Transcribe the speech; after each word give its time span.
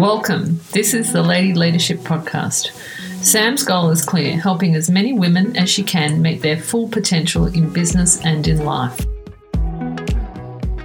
Welcome. 0.00 0.58
This 0.72 0.94
is 0.94 1.12
the 1.12 1.22
Lady 1.22 1.52
Leadership 1.52 1.98
Podcast. 1.98 2.72
Sam's 3.22 3.62
goal 3.62 3.90
is 3.90 4.02
clear 4.02 4.34
helping 4.40 4.74
as 4.74 4.88
many 4.88 5.12
women 5.12 5.54
as 5.58 5.68
she 5.68 5.82
can 5.82 6.22
meet 6.22 6.40
their 6.40 6.56
full 6.56 6.88
potential 6.88 7.44
in 7.44 7.68
business 7.68 8.18
and 8.24 8.48
in 8.48 8.64
life. 8.64 8.98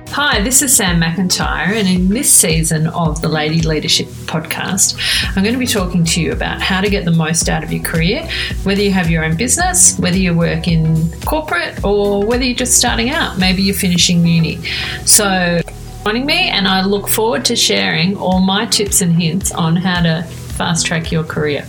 Hi, 0.10 0.42
this 0.42 0.62
is 0.62 0.76
Sam 0.76 1.00
McIntyre, 1.00 1.78
and 1.78 1.88
in 1.88 2.10
this 2.10 2.34
season 2.34 2.88
of 2.88 3.22
the 3.22 3.30
Lady 3.30 3.62
Leadership 3.62 4.08
Podcast, 4.28 4.98
I'm 5.38 5.44
going 5.44 5.54
to 5.54 5.60
be 5.60 5.66
talking 5.66 6.04
to 6.04 6.22
you 6.22 6.34
about 6.34 6.62
how 6.62 6.82
to 6.82 6.90
get 6.90 7.06
the 7.06 7.12
most 7.12 7.48
out 7.48 7.64
of 7.64 7.72
your 7.72 7.84
career, 7.84 8.28
whether 8.64 8.82
you 8.82 8.92
have 8.92 9.10
your 9.10 9.24
own 9.24 9.38
business, 9.38 9.98
whether 9.98 10.18
you 10.18 10.34
work 10.34 10.68
in 10.68 11.10
corporate, 11.22 11.86
or 11.86 12.26
whether 12.26 12.44
you're 12.44 12.54
just 12.54 12.78
starting 12.78 13.12
out. 13.12 13.40
Maybe 13.40 13.62
you're 13.62 13.76
finishing 13.76 14.26
uni. 14.26 14.62
So, 15.06 15.62
joining 16.06 16.28
me, 16.28 16.50
and 16.50 16.68
I 16.68 16.86
look 16.86 17.08
forward 17.08 17.44
to 17.46 17.56
sharing 17.56 18.16
all 18.16 18.40
my 18.40 18.68
tips 18.68 19.02
and 19.02 19.12
hints 19.12 19.52
on 19.52 19.76
how 19.76 20.04
to 20.04 20.22
fast 20.22 20.86
track 20.86 21.12
your 21.12 21.24
career. 21.24 21.66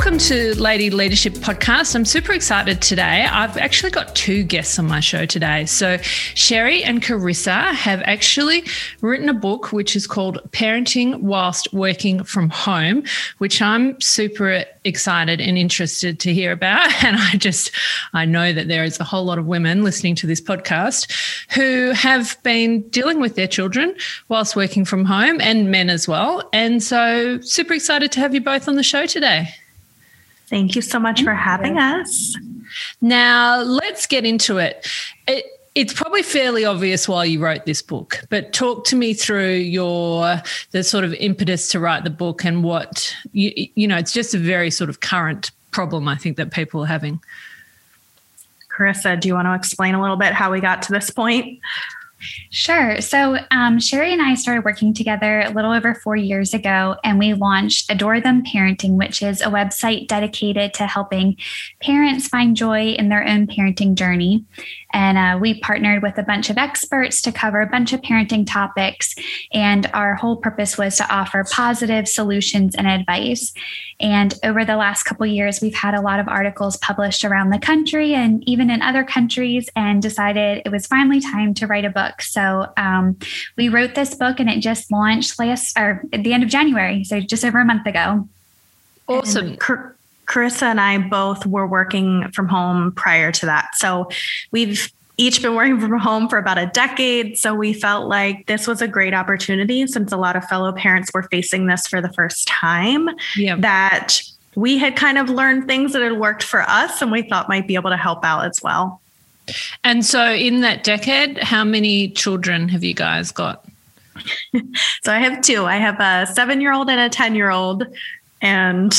Welcome 0.00 0.16
to 0.16 0.58
Lady 0.58 0.88
Leadership 0.88 1.34
Podcast. 1.34 1.94
I'm 1.94 2.06
super 2.06 2.32
excited 2.32 2.80
today. 2.80 3.26
I've 3.30 3.58
actually 3.58 3.90
got 3.90 4.16
two 4.16 4.42
guests 4.42 4.78
on 4.78 4.86
my 4.86 4.98
show 4.98 5.26
today. 5.26 5.66
So, 5.66 5.98
Sherry 5.98 6.82
and 6.82 7.02
Carissa 7.02 7.74
have 7.74 8.00
actually 8.06 8.64
written 9.02 9.28
a 9.28 9.34
book 9.34 9.74
which 9.74 9.94
is 9.94 10.06
called 10.06 10.38
Parenting 10.52 11.20
Whilst 11.20 11.70
Working 11.74 12.24
from 12.24 12.48
Home, 12.48 13.02
which 13.36 13.60
I'm 13.60 14.00
super 14.00 14.64
excited 14.84 15.38
and 15.38 15.58
interested 15.58 16.18
to 16.20 16.32
hear 16.32 16.52
about. 16.52 16.90
And 17.04 17.16
I 17.18 17.36
just, 17.36 17.70
I 18.14 18.24
know 18.24 18.54
that 18.54 18.68
there 18.68 18.84
is 18.84 18.98
a 19.00 19.04
whole 19.04 19.26
lot 19.26 19.38
of 19.38 19.44
women 19.44 19.84
listening 19.84 20.14
to 20.16 20.26
this 20.26 20.40
podcast 20.40 21.12
who 21.52 21.90
have 21.90 22.42
been 22.42 22.88
dealing 22.88 23.20
with 23.20 23.34
their 23.34 23.48
children 23.48 23.94
whilst 24.28 24.56
working 24.56 24.86
from 24.86 25.04
home 25.04 25.42
and 25.42 25.70
men 25.70 25.90
as 25.90 26.08
well. 26.08 26.48
And 26.54 26.82
so, 26.82 27.38
super 27.42 27.74
excited 27.74 28.10
to 28.12 28.20
have 28.20 28.32
you 28.32 28.40
both 28.40 28.66
on 28.66 28.76
the 28.76 28.82
show 28.82 29.04
today. 29.04 29.54
Thank 30.50 30.74
you 30.74 30.82
so 30.82 30.98
much 30.98 31.22
for 31.22 31.32
having 31.32 31.78
us. 31.78 32.36
Now, 33.00 33.62
let's 33.62 34.06
get 34.06 34.26
into 34.26 34.58
it. 34.58 34.86
it. 35.28 35.46
It's 35.76 35.92
probably 35.92 36.24
fairly 36.24 36.64
obvious 36.64 37.08
why 37.08 37.24
you 37.24 37.40
wrote 37.40 37.64
this 37.64 37.80
book, 37.80 38.24
but 38.28 38.52
talk 38.52 38.84
to 38.86 38.96
me 38.96 39.14
through 39.14 39.54
your 39.54 40.42
the 40.72 40.82
sort 40.82 41.04
of 41.04 41.14
impetus 41.14 41.68
to 41.68 41.78
write 41.78 42.02
the 42.02 42.10
book 42.10 42.44
and 42.44 42.64
what 42.64 43.14
you 43.32 43.68
you 43.76 43.86
know. 43.86 43.96
It's 43.96 44.12
just 44.12 44.34
a 44.34 44.38
very 44.38 44.72
sort 44.72 44.90
of 44.90 44.98
current 44.98 45.52
problem 45.70 46.08
I 46.08 46.16
think 46.16 46.36
that 46.38 46.50
people 46.50 46.82
are 46.82 46.86
having. 46.86 47.20
Carissa, 48.68 49.20
do 49.20 49.28
you 49.28 49.34
want 49.34 49.46
to 49.46 49.54
explain 49.54 49.94
a 49.94 50.00
little 50.00 50.16
bit 50.16 50.32
how 50.32 50.50
we 50.50 50.60
got 50.60 50.82
to 50.82 50.92
this 50.92 51.10
point? 51.10 51.60
Sure. 52.50 53.00
So, 53.00 53.38
um, 53.50 53.80
Sherry 53.80 54.12
and 54.12 54.20
I 54.20 54.34
started 54.34 54.64
working 54.64 54.92
together 54.92 55.40
a 55.40 55.50
little 55.50 55.72
over 55.72 55.94
four 55.94 56.16
years 56.16 56.52
ago, 56.52 56.96
and 57.02 57.18
we 57.18 57.32
launched 57.32 57.90
Adore 57.90 58.20
Them 58.20 58.42
Parenting, 58.44 58.96
which 58.96 59.22
is 59.22 59.40
a 59.40 59.46
website 59.46 60.06
dedicated 60.06 60.74
to 60.74 60.86
helping 60.86 61.36
parents 61.80 62.28
find 62.28 62.56
joy 62.56 62.90
in 62.90 63.08
their 63.08 63.26
own 63.26 63.46
parenting 63.46 63.94
journey. 63.94 64.44
And 64.92 65.16
uh, 65.16 65.38
we 65.40 65.60
partnered 65.60 66.02
with 66.02 66.18
a 66.18 66.22
bunch 66.22 66.50
of 66.50 66.58
experts 66.58 67.22
to 67.22 67.32
cover 67.32 67.60
a 67.60 67.66
bunch 67.66 67.92
of 67.92 68.00
parenting 68.00 68.46
topics. 68.46 69.14
And 69.52 69.88
our 69.94 70.14
whole 70.14 70.36
purpose 70.36 70.76
was 70.76 70.96
to 70.96 71.14
offer 71.14 71.44
positive 71.50 72.08
solutions 72.08 72.74
and 72.74 72.86
advice. 72.86 73.52
And 74.00 74.34
over 74.42 74.64
the 74.64 74.76
last 74.76 75.02
couple 75.02 75.26
years, 75.26 75.60
we've 75.60 75.74
had 75.74 75.94
a 75.94 76.00
lot 76.00 76.20
of 76.20 76.28
articles 76.28 76.76
published 76.78 77.24
around 77.24 77.50
the 77.50 77.58
country 77.58 78.14
and 78.14 78.42
even 78.48 78.70
in 78.70 78.82
other 78.82 79.04
countries, 79.04 79.68
and 79.76 80.02
decided 80.02 80.62
it 80.64 80.72
was 80.72 80.86
finally 80.86 81.20
time 81.20 81.54
to 81.54 81.66
write 81.66 81.84
a 81.84 81.90
book. 81.90 82.22
So 82.22 82.66
um, 82.76 83.18
we 83.56 83.68
wrote 83.68 83.94
this 83.94 84.14
book, 84.14 84.40
and 84.40 84.48
it 84.48 84.60
just 84.60 84.90
launched 84.90 85.38
last 85.38 85.78
or 85.78 86.02
at 86.12 86.24
the 86.24 86.32
end 86.32 86.42
of 86.42 86.48
January, 86.48 87.04
so 87.04 87.20
just 87.20 87.44
over 87.44 87.60
a 87.60 87.64
month 87.64 87.86
ago. 87.86 88.28
Awesome. 89.06 89.48
And 89.48 89.58
Carissa 89.58 90.62
and 90.62 90.80
I 90.80 90.98
both 90.98 91.44
were 91.44 91.66
working 91.66 92.30
from 92.32 92.48
home 92.48 92.92
prior 92.92 93.32
to 93.32 93.46
that. 93.46 93.74
So 93.74 94.08
we've 94.52 94.90
each 95.20 95.42
been 95.42 95.54
working 95.54 95.78
from 95.78 95.98
home 95.98 96.28
for 96.28 96.38
about 96.38 96.56
a 96.56 96.66
decade. 96.66 97.36
So 97.36 97.54
we 97.54 97.74
felt 97.74 98.08
like 98.08 98.46
this 98.46 98.66
was 98.66 98.80
a 98.80 98.88
great 98.88 99.12
opportunity 99.12 99.86
since 99.86 100.12
a 100.12 100.16
lot 100.16 100.34
of 100.34 100.44
fellow 100.46 100.72
parents 100.72 101.10
were 101.12 101.24
facing 101.24 101.66
this 101.66 101.86
for 101.86 102.00
the 102.00 102.10
first 102.14 102.48
time. 102.48 103.10
That 103.60 104.22
we 104.54 104.78
had 104.78 104.96
kind 104.96 105.18
of 105.18 105.28
learned 105.28 105.66
things 105.66 105.92
that 105.92 106.00
had 106.00 106.18
worked 106.18 106.42
for 106.42 106.62
us 106.62 107.02
and 107.02 107.12
we 107.12 107.20
thought 107.20 107.50
might 107.50 107.68
be 107.68 107.74
able 107.74 107.90
to 107.90 107.98
help 107.98 108.24
out 108.24 108.46
as 108.46 108.62
well. 108.62 109.02
And 109.84 110.06
so, 110.06 110.32
in 110.32 110.62
that 110.62 110.84
decade, 110.84 111.38
how 111.38 111.64
many 111.64 112.08
children 112.10 112.68
have 112.68 112.82
you 112.82 112.94
guys 112.94 113.30
got? 113.30 113.64
so, 115.02 115.12
I 115.12 115.18
have 115.18 115.42
two. 115.42 115.66
I 115.66 115.76
have 115.76 116.00
a 116.00 116.32
seven 116.32 116.60
year 116.60 116.72
old 116.72 116.88
and 116.88 117.00
a 117.00 117.08
10 117.10 117.34
year 117.34 117.50
old. 117.50 117.84
And 118.40 118.92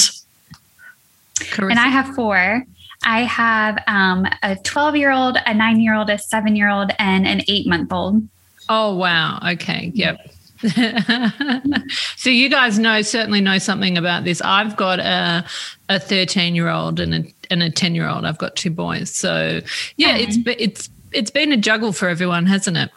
Carissa. 1.39 1.71
And 1.71 1.79
I 1.79 1.87
have 1.87 2.13
four. 2.15 2.65
I 3.03 3.23
have 3.23 3.83
um, 3.87 4.27
a 4.43 4.55
12 4.55 4.95
year 4.95 5.11
old, 5.11 5.37
a 5.45 5.53
nine 5.53 5.79
year 5.79 5.95
old, 5.95 6.09
a 6.09 6.17
seven 6.17 6.55
year 6.55 6.69
old, 6.69 6.91
and 6.99 7.27
an 7.27 7.41
eight 7.47 7.67
month 7.67 7.91
old. 7.91 8.27
Oh, 8.69 8.95
wow. 8.95 9.39
Okay. 9.53 9.91
Yep. 9.93 10.31
so 12.17 12.29
you 12.29 12.47
guys 12.47 12.77
know 12.77 13.01
certainly 13.01 13.41
know 13.41 13.57
something 13.57 13.97
about 13.97 14.23
this. 14.23 14.41
I've 14.41 14.75
got 14.75 14.99
a 14.99 15.43
a 15.89 15.99
13 15.99 16.53
year 16.53 16.69
old 16.69 16.99
and 16.99 17.15
a 17.15 17.23
and 17.49 17.63
a 17.63 17.71
10 17.71 17.95
year 17.95 18.07
old. 18.07 18.25
I've 18.25 18.37
got 18.37 18.55
two 18.55 18.69
boys. 18.69 19.09
So 19.09 19.61
yeah, 19.97 20.15
it's 20.17 20.37
it's 20.45 20.89
it's 21.11 21.31
been 21.31 21.51
a 21.51 21.57
juggle 21.57 21.93
for 21.93 22.07
everyone, 22.07 22.45
hasn't 22.45 22.77
it? 22.77 22.91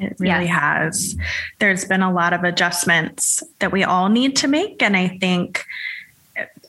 It 0.00 0.16
really 0.18 0.46
yes. 0.46 0.60
has. 0.60 1.16
There's 1.60 1.84
been 1.84 2.02
a 2.02 2.12
lot 2.12 2.32
of 2.32 2.42
adjustments 2.42 3.42
that 3.60 3.70
we 3.70 3.84
all 3.84 4.08
need 4.08 4.34
to 4.36 4.48
make 4.48 4.82
and 4.82 4.96
I 4.96 5.16
think 5.20 5.64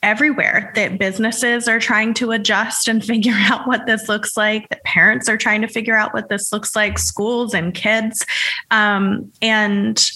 everywhere 0.05 0.71
that 0.75 0.99
businesses 0.99 1.67
are 1.67 1.79
trying 1.79 2.13
to 2.13 2.31
adjust 2.31 2.87
and 2.87 3.03
figure 3.13 3.33
out 3.35 3.67
what 3.67 3.85
this 3.85 4.07
looks 4.07 4.37
like 4.37 4.69
that 4.69 4.83
parents 4.83 5.27
are 5.27 5.35
trying 5.35 5.61
to 5.61 5.67
figure 5.67 5.97
out 5.97 6.13
what 6.13 6.29
this 6.29 6.53
looks 6.53 6.75
like 6.75 6.97
schools 6.97 7.53
and 7.53 7.73
kids. 7.73 8.25
Um, 8.71 9.31
and 9.41 10.09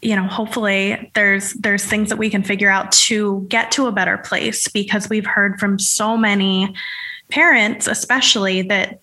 you 0.00 0.14
know 0.14 0.26
hopefully 0.26 1.10
there's 1.14 1.54
there's 1.54 1.84
things 1.84 2.10
that 2.10 2.18
we 2.18 2.28
can 2.28 2.42
figure 2.42 2.68
out 2.68 2.92
to 2.92 3.46
get 3.48 3.72
to 3.72 3.86
a 3.86 3.92
better 3.92 4.18
place 4.18 4.68
because 4.68 5.08
we've 5.08 5.24
heard 5.24 5.58
from 5.58 5.78
so 5.78 6.14
many 6.14 6.74
parents 7.30 7.86
especially 7.86 8.60
that 8.60 9.00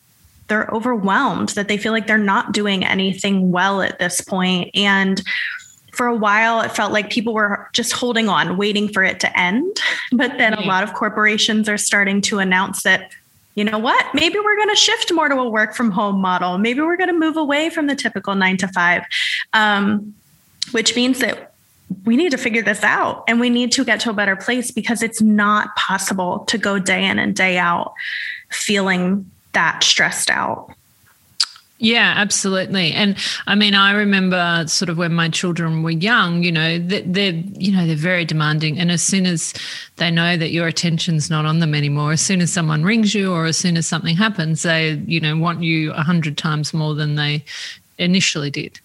they're 0.51 0.69
overwhelmed 0.73 1.47
that 1.49 1.69
they 1.69 1.77
feel 1.77 1.93
like 1.93 2.07
they're 2.07 2.17
not 2.17 2.51
doing 2.51 2.83
anything 2.83 3.53
well 3.53 3.81
at 3.81 3.99
this 3.99 4.19
point. 4.19 4.69
And 4.73 5.23
for 6.01 6.07
a 6.07 6.15
while, 6.15 6.61
it 6.61 6.71
felt 6.71 6.91
like 6.91 7.11
people 7.11 7.31
were 7.31 7.69
just 7.73 7.93
holding 7.93 8.27
on, 8.27 8.57
waiting 8.57 8.91
for 8.91 9.03
it 9.03 9.19
to 9.19 9.39
end. 9.39 9.79
But 10.11 10.39
then 10.39 10.55
a 10.55 10.61
lot 10.61 10.83
of 10.83 10.95
corporations 10.95 11.69
are 11.69 11.77
starting 11.77 12.21
to 12.21 12.39
announce 12.39 12.81
that, 12.81 13.11
you 13.53 13.63
know 13.63 13.77
what, 13.77 14.03
maybe 14.15 14.39
we're 14.39 14.55
going 14.55 14.69
to 14.69 14.75
shift 14.75 15.13
more 15.13 15.29
to 15.29 15.35
a 15.35 15.47
work 15.47 15.75
from 15.75 15.91
home 15.91 16.19
model. 16.19 16.57
Maybe 16.57 16.81
we're 16.81 16.97
going 16.97 17.13
to 17.13 17.19
move 17.19 17.37
away 17.37 17.69
from 17.69 17.85
the 17.85 17.93
typical 17.93 18.33
nine 18.33 18.57
to 18.57 18.67
five, 18.69 19.03
um, 19.53 20.15
which 20.71 20.95
means 20.95 21.19
that 21.19 21.53
we 22.03 22.17
need 22.17 22.31
to 22.31 22.37
figure 22.39 22.63
this 22.63 22.81
out 22.81 23.23
and 23.27 23.39
we 23.39 23.51
need 23.51 23.71
to 23.73 23.85
get 23.85 23.99
to 23.99 24.09
a 24.09 24.13
better 24.13 24.35
place 24.35 24.71
because 24.71 25.03
it's 25.03 25.21
not 25.21 25.75
possible 25.75 26.39
to 26.45 26.57
go 26.57 26.79
day 26.79 27.05
in 27.05 27.19
and 27.19 27.35
day 27.35 27.59
out 27.59 27.93
feeling 28.49 29.29
that 29.53 29.83
stressed 29.83 30.31
out. 30.31 30.73
Yeah, 31.83 32.13
absolutely. 32.15 32.91
And 32.93 33.17
I 33.47 33.55
mean, 33.55 33.73
I 33.73 33.93
remember 33.93 34.65
sort 34.67 34.89
of 34.89 34.99
when 34.99 35.13
my 35.15 35.29
children 35.29 35.81
were 35.81 35.89
young, 35.89 36.43
you 36.43 36.51
know, 36.51 36.77
they're, 36.77 37.33
you 37.33 37.71
know, 37.71 37.87
they're 37.87 37.95
very 37.95 38.23
demanding. 38.23 38.77
And 38.77 38.91
as 38.91 39.01
soon 39.01 39.25
as 39.25 39.55
they 39.95 40.11
know 40.11 40.37
that 40.37 40.51
your 40.51 40.67
attention's 40.67 41.31
not 41.31 41.47
on 41.47 41.57
them 41.57 41.73
anymore, 41.73 42.11
as 42.11 42.21
soon 42.21 42.39
as 42.39 42.53
someone 42.53 42.83
rings 42.83 43.15
you 43.15 43.33
or 43.33 43.47
as 43.47 43.57
soon 43.57 43.77
as 43.77 43.87
something 43.87 44.15
happens, 44.15 44.61
they, 44.61 44.91
you 45.07 45.19
know, 45.19 45.35
want 45.35 45.63
you 45.63 45.91
a 45.93 46.03
hundred 46.03 46.37
times 46.37 46.71
more 46.71 46.93
than 46.93 47.15
they 47.15 47.43
initially 47.97 48.51
did. 48.51 48.79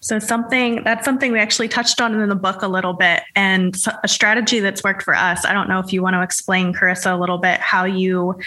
So 0.00 0.18
something 0.18 0.82
that's 0.84 1.04
something 1.04 1.32
we 1.32 1.38
actually 1.38 1.68
touched 1.68 2.00
on 2.00 2.18
in 2.18 2.28
the 2.28 2.34
book 2.34 2.62
a 2.62 2.68
little 2.68 2.92
bit 2.92 3.22
and 3.34 3.76
a 4.02 4.08
strategy 4.08 4.60
that's 4.60 4.82
worked 4.82 5.02
for 5.02 5.14
us. 5.14 5.44
I 5.44 5.52
don't 5.52 5.68
know 5.68 5.78
if 5.78 5.92
you 5.92 6.02
want 6.02 6.14
to 6.14 6.22
explain 6.22 6.72
Carissa 6.72 7.12
a 7.12 7.16
little 7.16 7.38
bit 7.38 7.60
how 7.60 7.84
you 7.84 8.38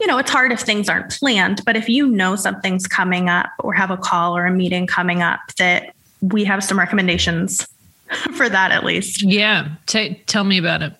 you 0.00 0.06
know, 0.06 0.18
it's 0.18 0.30
hard 0.30 0.52
if 0.52 0.60
things 0.60 0.88
aren't 0.88 1.10
planned, 1.10 1.64
but 1.64 1.76
if 1.76 1.88
you 1.88 2.06
know 2.06 2.36
something's 2.36 2.86
coming 2.86 3.28
up 3.28 3.50
or 3.58 3.72
have 3.74 3.90
a 3.90 3.96
call 3.96 4.36
or 4.36 4.46
a 4.46 4.52
meeting 4.52 4.86
coming 4.86 5.22
up 5.22 5.40
that 5.58 5.94
we 6.20 6.44
have 6.44 6.62
some 6.62 6.78
recommendations 6.78 7.66
for 8.36 8.48
that 8.48 8.72
at 8.72 8.84
least. 8.84 9.22
Yeah, 9.22 9.68
T- 9.86 10.20
tell 10.26 10.44
me 10.44 10.58
about 10.58 10.82
it. 10.82 10.92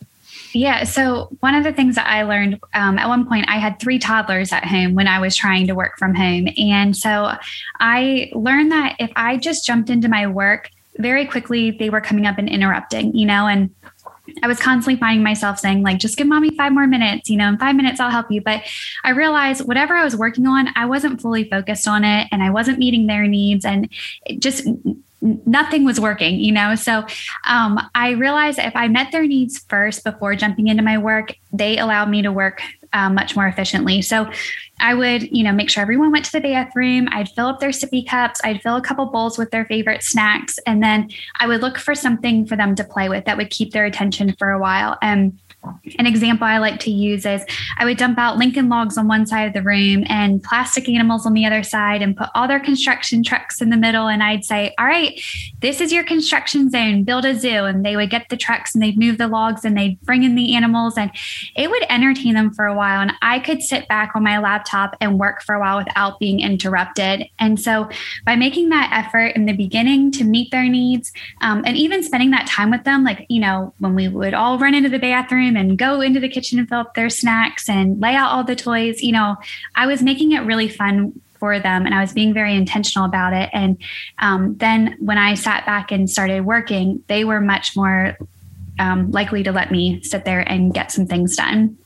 Yeah. 0.53 0.85
So, 0.85 1.29
one 1.41 1.55
of 1.55 1.65
the 1.65 1.73
things 1.73 1.95
that 1.95 2.07
I 2.07 2.23
learned 2.23 2.61
um, 2.75 2.99
at 2.99 3.09
one 3.09 3.27
point, 3.27 3.47
I 3.49 3.59
had 3.59 3.79
three 3.79 3.99
toddlers 3.99 4.53
at 4.53 4.65
home 4.65 4.95
when 4.95 5.09
I 5.09 5.19
was 5.19 5.35
trying 5.35 5.67
to 5.69 5.75
work 5.75 5.99
from 5.99 6.15
home. 6.15 6.49
And 6.57 6.97
so 6.97 7.33
I 7.81 8.31
learned 8.35 8.73
that 8.73 8.97
if 8.99 9.11
I 9.17 9.37
just 9.37 9.67
jumped 9.67 9.91
into 9.91 10.09
my 10.09 10.27
work 10.27 10.71
very 10.99 11.27
quickly, 11.27 11.71
they 11.71 11.91
were 11.91 12.01
coming 12.01 12.27
up 12.27 12.39
and 12.39 12.49
interrupting, 12.49 13.17
you 13.17 13.27
know, 13.27 13.47
and 13.47 13.71
I 14.43 14.47
was 14.47 14.61
constantly 14.61 14.99
finding 14.99 15.23
myself 15.23 15.59
saying, 15.59 15.83
like, 15.83 15.99
just 15.99 16.17
give 16.17 16.27
mommy 16.27 16.57
five 16.57 16.73
more 16.73 16.87
minutes, 16.87 17.29
you 17.29 17.37
know, 17.37 17.49
in 17.49 17.59
five 17.59 17.75
minutes, 17.75 17.99
I'll 17.99 18.11
help 18.11 18.31
you. 18.31 18.41
But 18.41 18.63
I 19.05 19.11
realized 19.11 19.67
whatever 19.67 19.95
I 19.95 20.05
was 20.05 20.17
working 20.17 20.47
on, 20.47 20.69
I 20.77 20.87
wasn't 20.87 21.21
fully 21.21 21.49
focused 21.49 21.89
on 21.89 22.05
it 22.05 22.29
and 22.31 22.43
I 22.43 22.51
wasn't 22.51 22.79
meeting 22.79 23.07
their 23.07 23.27
needs. 23.27 23.65
And 23.65 23.89
it 24.27 24.41
just 24.41 24.67
nothing 25.23 25.85
was 25.85 26.01
working, 26.01 26.41
you 26.41 26.53
know? 26.53 26.75
So 26.75 27.07
um, 27.47 27.81
I 27.95 28.11
realized 28.11 28.59
if 28.59 28.75
I 28.75 28.89
met 28.89 29.13
their 29.13 29.27
needs 29.27 29.59
first 29.69 30.05
before 30.05 30.35
jumping 30.35 30.69
into 30.69 30.83
my 30.83 30.99
work, 30.99 31.35
they 31.53 31.79
allowed 31.79 32.11
me 32.11 32.23
to 32.23 32.33
work 32.33 32.61
uh, 32.93 33.09
much 33.09 33.37
more 33.37 33.47
efficiently. 33.47 34.03
So 34.03 34.31
I 34.81 34.95
would, 34.95 35.23
you 35.35 35.45
know, 35.45 35.53
make 35.53 35.71
sure 35.71 35.81
everyone 35.81 36.13
went 36.13 36.25
to 36.27 36.33
the 36.33 36.41
bathroom. 36.41 37.09
I'd 37.11 37.29
fill 37.31 37.47
up 37.47 37.61
their 37.61 37.71
sippy 37.71 38.07
cups. 38.07 38.41
I'd 38.45 38.61
fill 38.63 38.77
a 38.77 38.83
couple 38.83 39.07
bowls 39.07 39.39
with 39.39 39.51
their 39.51 39.65
favorite 39.65 40.03
snacks. 40.03 40.59
And 40.67 40.83
then 40.83 41.09
I 41.39 41.47
would 41.47 41.63
look 41.63 41.79
for 41.79 41.95
something 41.95 42.47
for 42.47 42.57
them 42.57 42.75
to 42.75 42.85
play 42.85 43.09
with 43.09 43.25
that 43.25 43.37
would 43.37 43.51
keep 43.51 43.73
their 43.73 43.85
attention 43.85 44.35
for 44.39 44.51
a 44.51 44.59
while. 44.59 44.99
And 45.01 45.39
an 45.99 46.07
example 46.07 46.47
I 46.47 46.59
like 46.59 46.81
to 46.81 46.91
use 46.91 47.25
is 47.25 47.45
I 47.79 47.85
would 47.85 47.97
dump 47.97 48.19
out 48.19 48.37
Lincoln 48.37 48.69
logs 48.69 48.99
on 48.99 49.09
one 49.09 49.27
side 49.27 49.47
of 49.47 49.53
the 49.53 49.63
room 49.63 50.05
and 50.09 50.43
plastic 50.43 50.89
animals 50.89 51.27
on 51.27 51.35
the 51.35 51.45
other 51.45 51.63
side 51.63 52.03
and 52.03 52.17
put 52.17 52.29
all 52.35 52.49
their 52.49 52.61
construction 52.61 53.23
trucks 53.23 53.61
in 53.61 53.71
the 53.71 53.77
middle. 53.77 54.09
And 54.09 54.23
I'd 54.23 54.45
say, 54.45 54.75
All 54.79 54.87
right, 54.87 55.21
this 55.61 55.81
is 55.81 55.93
your 55.93 56.05
construction 56.05 56.71
zone, 56.71 57.05
build 57.05 57.25
a 57.25 57.39
zoo. 57.39 57.65
And 57.65 57.85
they 57.85 57.97
would 57.97 58.11
get 58.11 58.29
the 58.29 58.37
trucks 58.37 58.75
and 58.75 58.83
they'd 58.83 58.99
move 58.99 59.19
the 59.19 59.29
logs 59.29 59.65
and 59.65 59.77
they'd 59.77 60.01
bring 60.03 60.25
in 60.25 60.35
the 60.35 60.55
animals 60.55 60.99
and 60.99 61.11
it 61.57 61.71
would 61.71 61.85
entertain 61.89 62.35
them 62.35 62.53
for 62.53 62.67
a 62.67 62.75
while. 62.75 63.01
And 63.01 63.13
I 63.23 63.39
could 63.39 63.63
sit 63.63 63.87
back 63.89 64.13
on 64.15 64.25
my 64.25 64.39
laptop 64.39 64.97
and 65.01 65.19
work 65.19 65.43
for 65.43 65.55
a 65.55 65.61
while 65.61 65.79
without 65.79 66.19
being 66.19 66.41
interrupted. 66.41 67.29
And 67.39 67.61
so 67.61 67.89
by 68.25 68.37
making 68.37 68.71
that 68.71 68.91
effort 68.93 69.37
in 69.37 69.47
the 69.47 69.53
beginning 69.53 70.11
to 70.13 70.25
meet 70.25 70.51
their 70.51 70.69
needs 70.69 71.13
um, 71.41 71.63
and 71.65 71.77
even 71.77 72.03
spending 72.03 72.31
that 72.33 72.47
time 72.47 72.71
with 72.71 72.85
them, 72.85 73.05
like, 73.05 73.27
you 73.29 73.41
know, 73.41 73.75
when 73.79 73.95
we 73.95 74.09
would 74.09 74.35
all 74.35 74.59
run 74.59 74.75
into 74.75 74.89
the 74.89 74.99
bathroom, 74.99 75.52
and 75.57 75.79
go 75.79 76.01
into 76.01 76.21
the 76.21 76.29
kitchen 76.29 76.59
and 76.59 76.69
fill 76.69 76.81
up 76.81 76.95
their 76.95 77.11
snacks 77.11 77.69
and 77.69 78.01
lay 78.01 78.15
out 78.15 78.31
all 78.31 78.45
the 78.45 78.57
toys. 78.57 79.03
You 79.03 79.13
know, 79.13 79.37
I 79.75 79.87
was 79.87 80.03
making 80.03 80.33
it 80.33 80.41
really 80.41 80.69
fun 80.69 81.21
for 81.39 81.59
them 81.59 81.87
and 81.87 81.95
I 81.95 82.01
was 82.01 82.13
being 82.13 82.33
very 82.33 82.55
intentional 82.55 83.05
about 83.05 83.33
it. 83.33 83.51
And 83.53 83.77
um, 84.21 84.57
then 84.59 84.97
when 85.01 85.19
I 85.19 85.35
sat 85.35 85.67
back 85.67 85.91
and 85.91 86.09
started 86.09 86.43
working, 86.43 87.03
they 87.09 87.25
were 87.25 87.41
much 87.41 87.75
more 87.75 88.17
um, 88.79 89.11
likely 89.11 89.43
to 89.43 89.53
let 89.53 89.71
me 89.73 90.03
sit 90.03 90.25
there 90.25 90.41
and 90.41 90.73
get 90.73 90.93
some 90.93 91.07
things 91.07 91.35
done. 91.37 91.77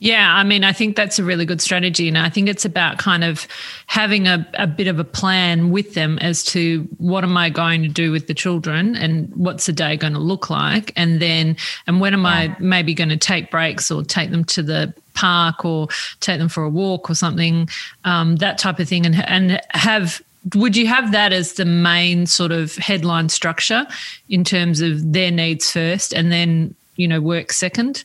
Yeah, 0.00 0.34
I 0.34 0.42
mean, 0.42 0.64
I 0.64 0.72
think 0.72 0.96
that's 0.96 1.18
a 1.18 1.24
really 1.24 1.46
good 1.46 1.62
strategy. 1.62 2.08
And 2.08 2.18
I 2.18 2.28
think 2.28 2.48
it's 2.48 2.64
about 2.64 2.98
kind 2.98 3.24
of 3.24 3.46
having 3.86 4.26
a, 4.26 4.46
a 4.54 4.66
bit 4.66 4.86
of 4.86 4.98
a 4.98 5.04
plan 5.04 5.70
with 5.70 5.94
them 5.94 6.18
as 6.18 6.42
to 6.44 6.86
what 6.98 7.24
am 7.24 7.36
I 7.36 7.48
going 7.48 7.82
to 7.82 7.88
do 7.88 8.10
with 8.10 8.26
the 8.26 8.34
children 8.34 8.96
and 8.96 9.34
what's 9.34 9.66
the 9.66 9.72
day 9.72 9.96
going 9.96 10.12
to 10.12 10.18
look 10.18 10.50
like. 10.50 10.92
And 10.96 11.22
then, 11.22 11.56
and 11.86 12.00
when 12.00 12.12
am. 12.12 12.26
I 12.26 12.56
maybe 12.58 12.92
going 12.92 13.08
to 13.08 13.16
take 13.16 13.50
breaks 13.50 13.90
or 13.90 14.02
take 14.02 14.30
them 14.30 14.44
to 14.46 14.62
the 14.62 14.92
park 15.14 15.64
or 15.64 15.88
take 16.20 16.38
them 16.38 16.48
for 16.48 16.64
a 16.64 16.68
walk 16.68 17.08
or 17.08 17.14
something, 17.14 17.68
um, 18.04 18.36
that 18.36 18.58
type 18.58 18.80
of 18.80 18.88
thing. 18.88 19.06
And, 19.06 19.24
and 19.26 19.60
have 19.70 20.20
would 20.54 20.76
you 20.76 20.86
have 20.86 21.12
that 21.12 21.32
as 21.32 21.54
the 21.54 21.64
main 21.64 22.26
sort 22.26 22.52
of 22.52 22.76
headline 22.76 23.30
structure 23.30 23.86
in 24.28 24.44
terms 24.44 24.82
of 24.82 25.12
their 25.12 25.30
needs 25.30 25.70
first 25.70 26.12
and 26.12 26.30
then 26.30 26.74
you 26.96 27.08
know 27.08 27.18
work 27.18 27.50
second 27.50 28.04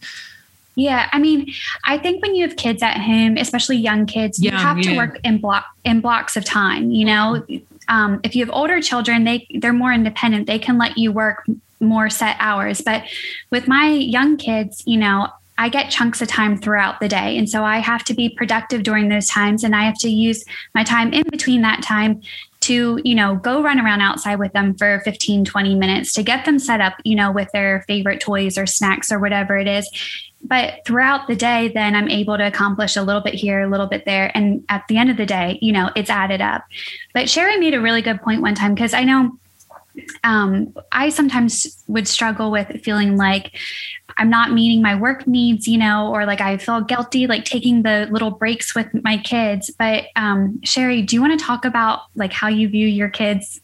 yeah, 0.79 1.09
I 1.11 1.19
mean, 1.19 1.51
I 1.83 1.97
think 1.97 2.21
when 2.21 2.35
you 2.35 2.47
have 2.47 2.55
kids 2.55 2.81
at 2.81 2.97
home, 2.97 3.35
especially 3.37 3.75
young 3.75 4.05
kids, 4.05 4.39
you 4.39 4.51
have 4.51 4.77
yeah. 4.77 4.91
to 4.91 4.97
work 4.97 5.19
in 5.25 5.39
block 5.39 5.65
in 5.83 5.99
blocks 5.99 6.37
of 6.37 6.45
time. 6.45 6.91
You 6.91 7.05
know, 7.05 7.45
um, 7.89 8.21
if 8.23 8.33
you 8.33 8.45
have 8.45 8.53
older 8.53 8.81
children, 8.81 9.25
they 9.25 9.45
they're 9.55 9.73
more 9.73 9.91
independent. 9.91 10.47
They 10.47 10.57
can 10.57 10.77
let 10.77 10.97
you 10.97 11.11
work 11.11 11.45
more 11.81 12.09
set 12.09 12.37
hours. 12.39 12.79
But 12.79 13.03
with 13.49 13.67
my 13.67 13.89
young 13.89 14.37
kids, 14.37 14.81
you 14.85 14.97
know, 14.97 15.27
I 15.57 15.67
get 15.67 15.91
chunks 15.91 16.21
of 16.21 16.29
time 16.29 16.57
throughout 16.57 17.01
the 17.01 17.09
day. 17.09 17.37
And 17.37 17.49
so 17.49 17.65
I 17.65 17.79
have 17.79 18.05
to 18.05 18.13
be 18.13 18.29
productive 18.29 18.83
during 18.83 19.09
those 19.09 19.27
times. 19.27 19.65
And 19.65 19.75
I 19.75 19.83
have 19.83 19.97
to 19.99 20.09
use 20.09 20.45
my 20.73 20.85
time 20.85 21.11
in 21.11 21.23
between 21.29 21.61
that 21.63 21.83
time 21.83 22.21
to, 22.61 23.01
you 23.03 23.15
know, 23.15 23.35
go 23.35 23.61
run 23.61 23.79
around 23.79 23.99
outside 23.99 24.39
with 24.39 24.53
them 24.53 24.75
for 24.75 25.01
15, 25.03 25.43
20 25.43 25.75
minutes 25.75 26.13
to 26.13 26.23
get 26.23 26.45
them 26.45 26.59
set 26.59 26.79
up, 26.79 26.93
you 27.03 27.15
know, 27.15 27.31
with 27.31 27.51
their 27.51 27.83
favorite 27.87 28.21
toys 28.21 28.57
or 28.57 28.65
snacks 28.65 29.11
or 29.11 29.19
whatever 29.19 29.57
it 29.57 29.67
is 29.67 29.89
but 30.43 30.79
throughout 30.85 31.27
the 31.27 31.35
day 31.35 31.69
then 31.69 31.95
i'm 31.95 32.09
able 32.09 32.37
to 32.37 32.45
accomplish 32.45 32.95
a 32.95 33.03
little 33.03 33.21
bit 33.21 33.33
here 33.33 33.61
a 33.61 33.69
little 33.69 33.87
bit 33.87 34.05
there. 34.05 34.31
And 34.35 34.63
at 34.69 34.87
the 34.87 34.97
end 34.97 35.09
of 35.09 35.17
the 35.17 35.25
day 35.25 35.59
you 35.61 35.71
know 35.71 35.89
it's 35.95 36.09
added 36.09 36.41
up. 36.41 36.65
But 37.13 37.29
sherry 37.29 37.57
made 37.57 37.73
a 37.73 37.81
really 37.81 38.01
good 38.01 38.21
point 38.21 38.41
one 38.41 38.55
time 38.55 38.73
because 38.73 38.93
i 38.93 39.03
know 39.03 39.37
um, 40.23 40.73
i 40.91 41.09
sometimes 41.09 41.83
would 41.87 42.07
struggle 42.07 42.51
with 42.51 42.81
feeling 42.83 43.17
like 43.17 43.51
i'm 44.17 44.29
not 44.29 44.51
meeting 44.53 44.81
my 44.81 44.95
work 44.95 45.27
needs 45.27 45.67
you 45.67 45.77
know 45.77 46.09
or 46.13 46.25
like 46.25 46.39
i 46.39 46.57
feel 46.57 46.79
guilty 46.79 47.27
like 47.27 47.43
taking 47.43 47.83
the 47.83 48.07
little 48.11 48.31
breaks 48.31 48.73
with 48.75 48.87
my 49.03 49.17
kids. 49.17 49.69
But 49.77 50.05
um, 50.15 50.59
sherry 50.63 51.01
do 51.01 51.15
you 51.15 51.21
want 51.21 51.37
to 51.37 51.45
talk 51.45 51.65
about 51.65 52.01
like 52.15 52.33
how 52.33 52.47
you 52.47 52.69
view 52.69 52.87
your 52.87 53.09
kids 53.09 53.59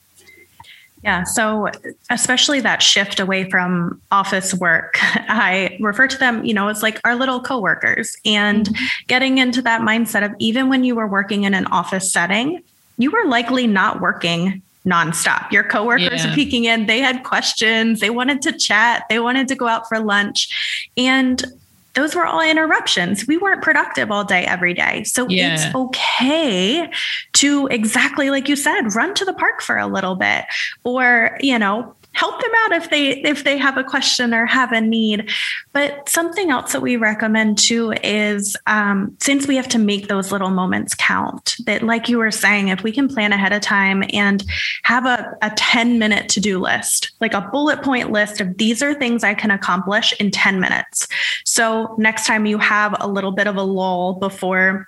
yeah. 1.06 1.24
So, 1.24 1.70
especially 2.10 2.62
that 2.62 2.82
shift 2.82 3.20
away 3.20 3.48
from 3.48 4.02
office 4.12 4.56
work, 4.56 4.98
I 5.02 5.78
refer 5.80 6.08
to 6.08 6.18
them, 6.18 6.44
you 6.44 6.54
know, 6.56 6.68
as 6.68 6.82
like 6.82 7.00
our 7.06 7.14
little 7.14 7.40
coworkers 7.40 8.18
and 8.26 8.66
mm-hmm. 8.66 8.86
getting 9.06 9.38
into 9.38 9.62
that 9.62 9.82
mindset 9.82 10.26
of 10.26 10.34
even 10.40 10.68
when 10.68 10.84
you 10.84 10.96
were 10.96 11.06
working 11.06 11.44
in 11.44 11.54
an 11.54 11.68
office 11.68 12.12
setting, 12.12 12.64
you 12.98 13.12
were 13.12 13.24
likely 13.26 13.68
not 13.68 14.02
working 14.02 14.64
nonstop. 14.84 15.52
Your 15.52 15.64
coworkers 15.64 16.26
yeah. 16.26 16.32
are 16.32 16.36
peeking 16.36 16.66
in, 16.66 16.88
they 16.88 17.02
had 17.02 17.24
questions, 17.24 18.00
they 18.00 18.10
wanted 18.10 18.42
to 18.42 18.52
chat, 18.54 19.04
they 19.08 19.20
wanted 19.20 19.48
to 19.50 19.56
go 19.56 19.68
out 19.68 19.88
for 19.88 20.00
lunch. 20.00 20.88
And 20.98 21.46
those 21.96 22.16
were 22.16 22.26
all 22.26 22.42
interruptions. 22.42 23.26
We 23.28 23.38
weren't 23.38 23.62
productive 23.62 24.12
all 24.12 24.24
day, 24.24 24.46
every 24.46 24.74
day. 24.74 25.04
So 25.06 25.28
yeah. 25.30 25.54
it's 25.54 25.76
okay 25.76 26.92
to 27.34 27.68
exactly 27.68 28.30
like 28.30 28.48
you 28.50 28.56
said, 28.56 28.94
run 28.96 29.14
to 29.16 29.26
the 29.26 29.34
park 29.34 29.62
for 29.62 29.78
a 29.78 29.88
little 29.88 30.16
bit 30.16 30.46
or, 30.84 31.38
you 31.42 31.58
know, 31.58 31.96
help 32.16 32.42
them 32.42 32.52
out 32.64 32.72
if 32.72 32.90
they 32.90 33.22
if 33.22 33.44
they 33.44 33.58
have 33.58 33.78
a 33.78 33.84
question 33.84 34.34
or 34.34 34.46
have 34.46 34.72
a 34.72 34.82
need. 34.82 35.30
But 35.74 36.08
something 36.10 36.50
else 36.50 36.72
that 36.72 36.82
we 36.82 36.96
recommend 36.96 37.58
too 37.58 37.94
is 38.04 38.56
um, 38.66 39.16
since 39.20 39.48
we 39.48 39.56
have 39.58 39.68
to 39.70 39.80
make 39.80 40.08
those 40.08 40.32
little 40.32 40.50
moments 40.50 40.96
count 40.98 41.58
that 41.66 41.84
like 41.84 42.10
you 42.10 42.18
were 42.18 42.32
saying 42.32 42.70
if 42.70 42.84
we 42.84 42.92
can 42.92 43.08
plan 43.08 43.34
ahead 43.34 43.54
of 43.54 43.62
time 43.62 44.04
and 44.14 44.44
have 44.84 45.06
a, 45.06 45.36
a 45.42 45.52
10 45.52 46.00
minute 46.00 46.30
to-do 46.30 46.60
list 46.60 47.12
like 47.20 47.34
a 47.34 47.42
bullet 47.42 47.82
point 47.82 48.12
list 48.12 48.40
of 48.40 48.58
these 48.58 48.82
are 48.82 48.94
things 48.94 49.24
i 49.24 49.34
can 49.34 49.52
accomplish 49.52 50.14
in 50.20 50.32
10 50.32 50.60
minutes. 50.60 51.08
So 51.44 51.96
next 51.98 52.26
time 52.26 52.46
you 52.46 52.58
have 52.60 52.96
a 53.00 53.08
little 53.08 53.32
bit 53.32 53.48
of 53.48 53.56
a 53.56 53.64
lull 53.64 54.14
before 54.14 54.88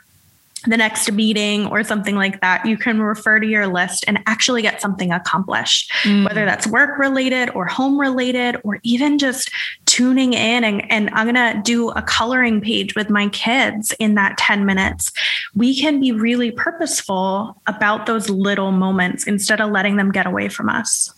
the 0.67 0.77
next 0.77 1.11
meeting 1.11 1.67
or 1.67 1.83
something 1.83 2.15
like 2.15 2.41
that, 2.41 2.65
you 2.65 2.77
can 2.77 3.01
refer 3.01 3.39
to 3.39 3.47
your 3.47 3.67
list 3.67 4.05
and 4.07 4.19
actually 4.25 4.61
get 4.61 4.81
something 4.81 5.11
accomplished, 5.11 5.91
mm. 6.03 6.25
whether 6.25 6.45
that's 6.45 6.67
work 6.67 6.97
related 6.97 7.49
or 7.51 7.65
home 7.65 7.99
related, 7.99 8.57
or 8.63 8.79
even 8.83 9.17
just 9.17 9.49
tuning 9.85 10.33
in. 10.33 10.63
And, 10.63 10.91
and 10.91 11.09
I'm 11.11 11.33
going 11.33 11.55
to 11.55 11.61
do 11.63 11.89
a 11.89 12.01
coloring 12.01 12.61
page 12.61 12.95
with 12.95 13.09
my 13.09 13.29
kids 13.29 13.93
in 13.99 14.15
that 14.15 14.37
10 14.37 14.65
minutes. 14.65 15.11
We 15.55 15.79
can 15.79 15.99
be 15.99 16.11
really 16.11 16.51
purposeful 16.51 17.61
about 17.67 18.05
those 18.05 18.29
little 18.29 18.71
moments 18.71 19.25
instead 19.25 19.61
of 19.61 19.71
letting 19.71 19.97
them 19.97 20.11
get 20.11 20.25
away 20.25 20.49
from 20.49 20.69
us. 20.69 21.13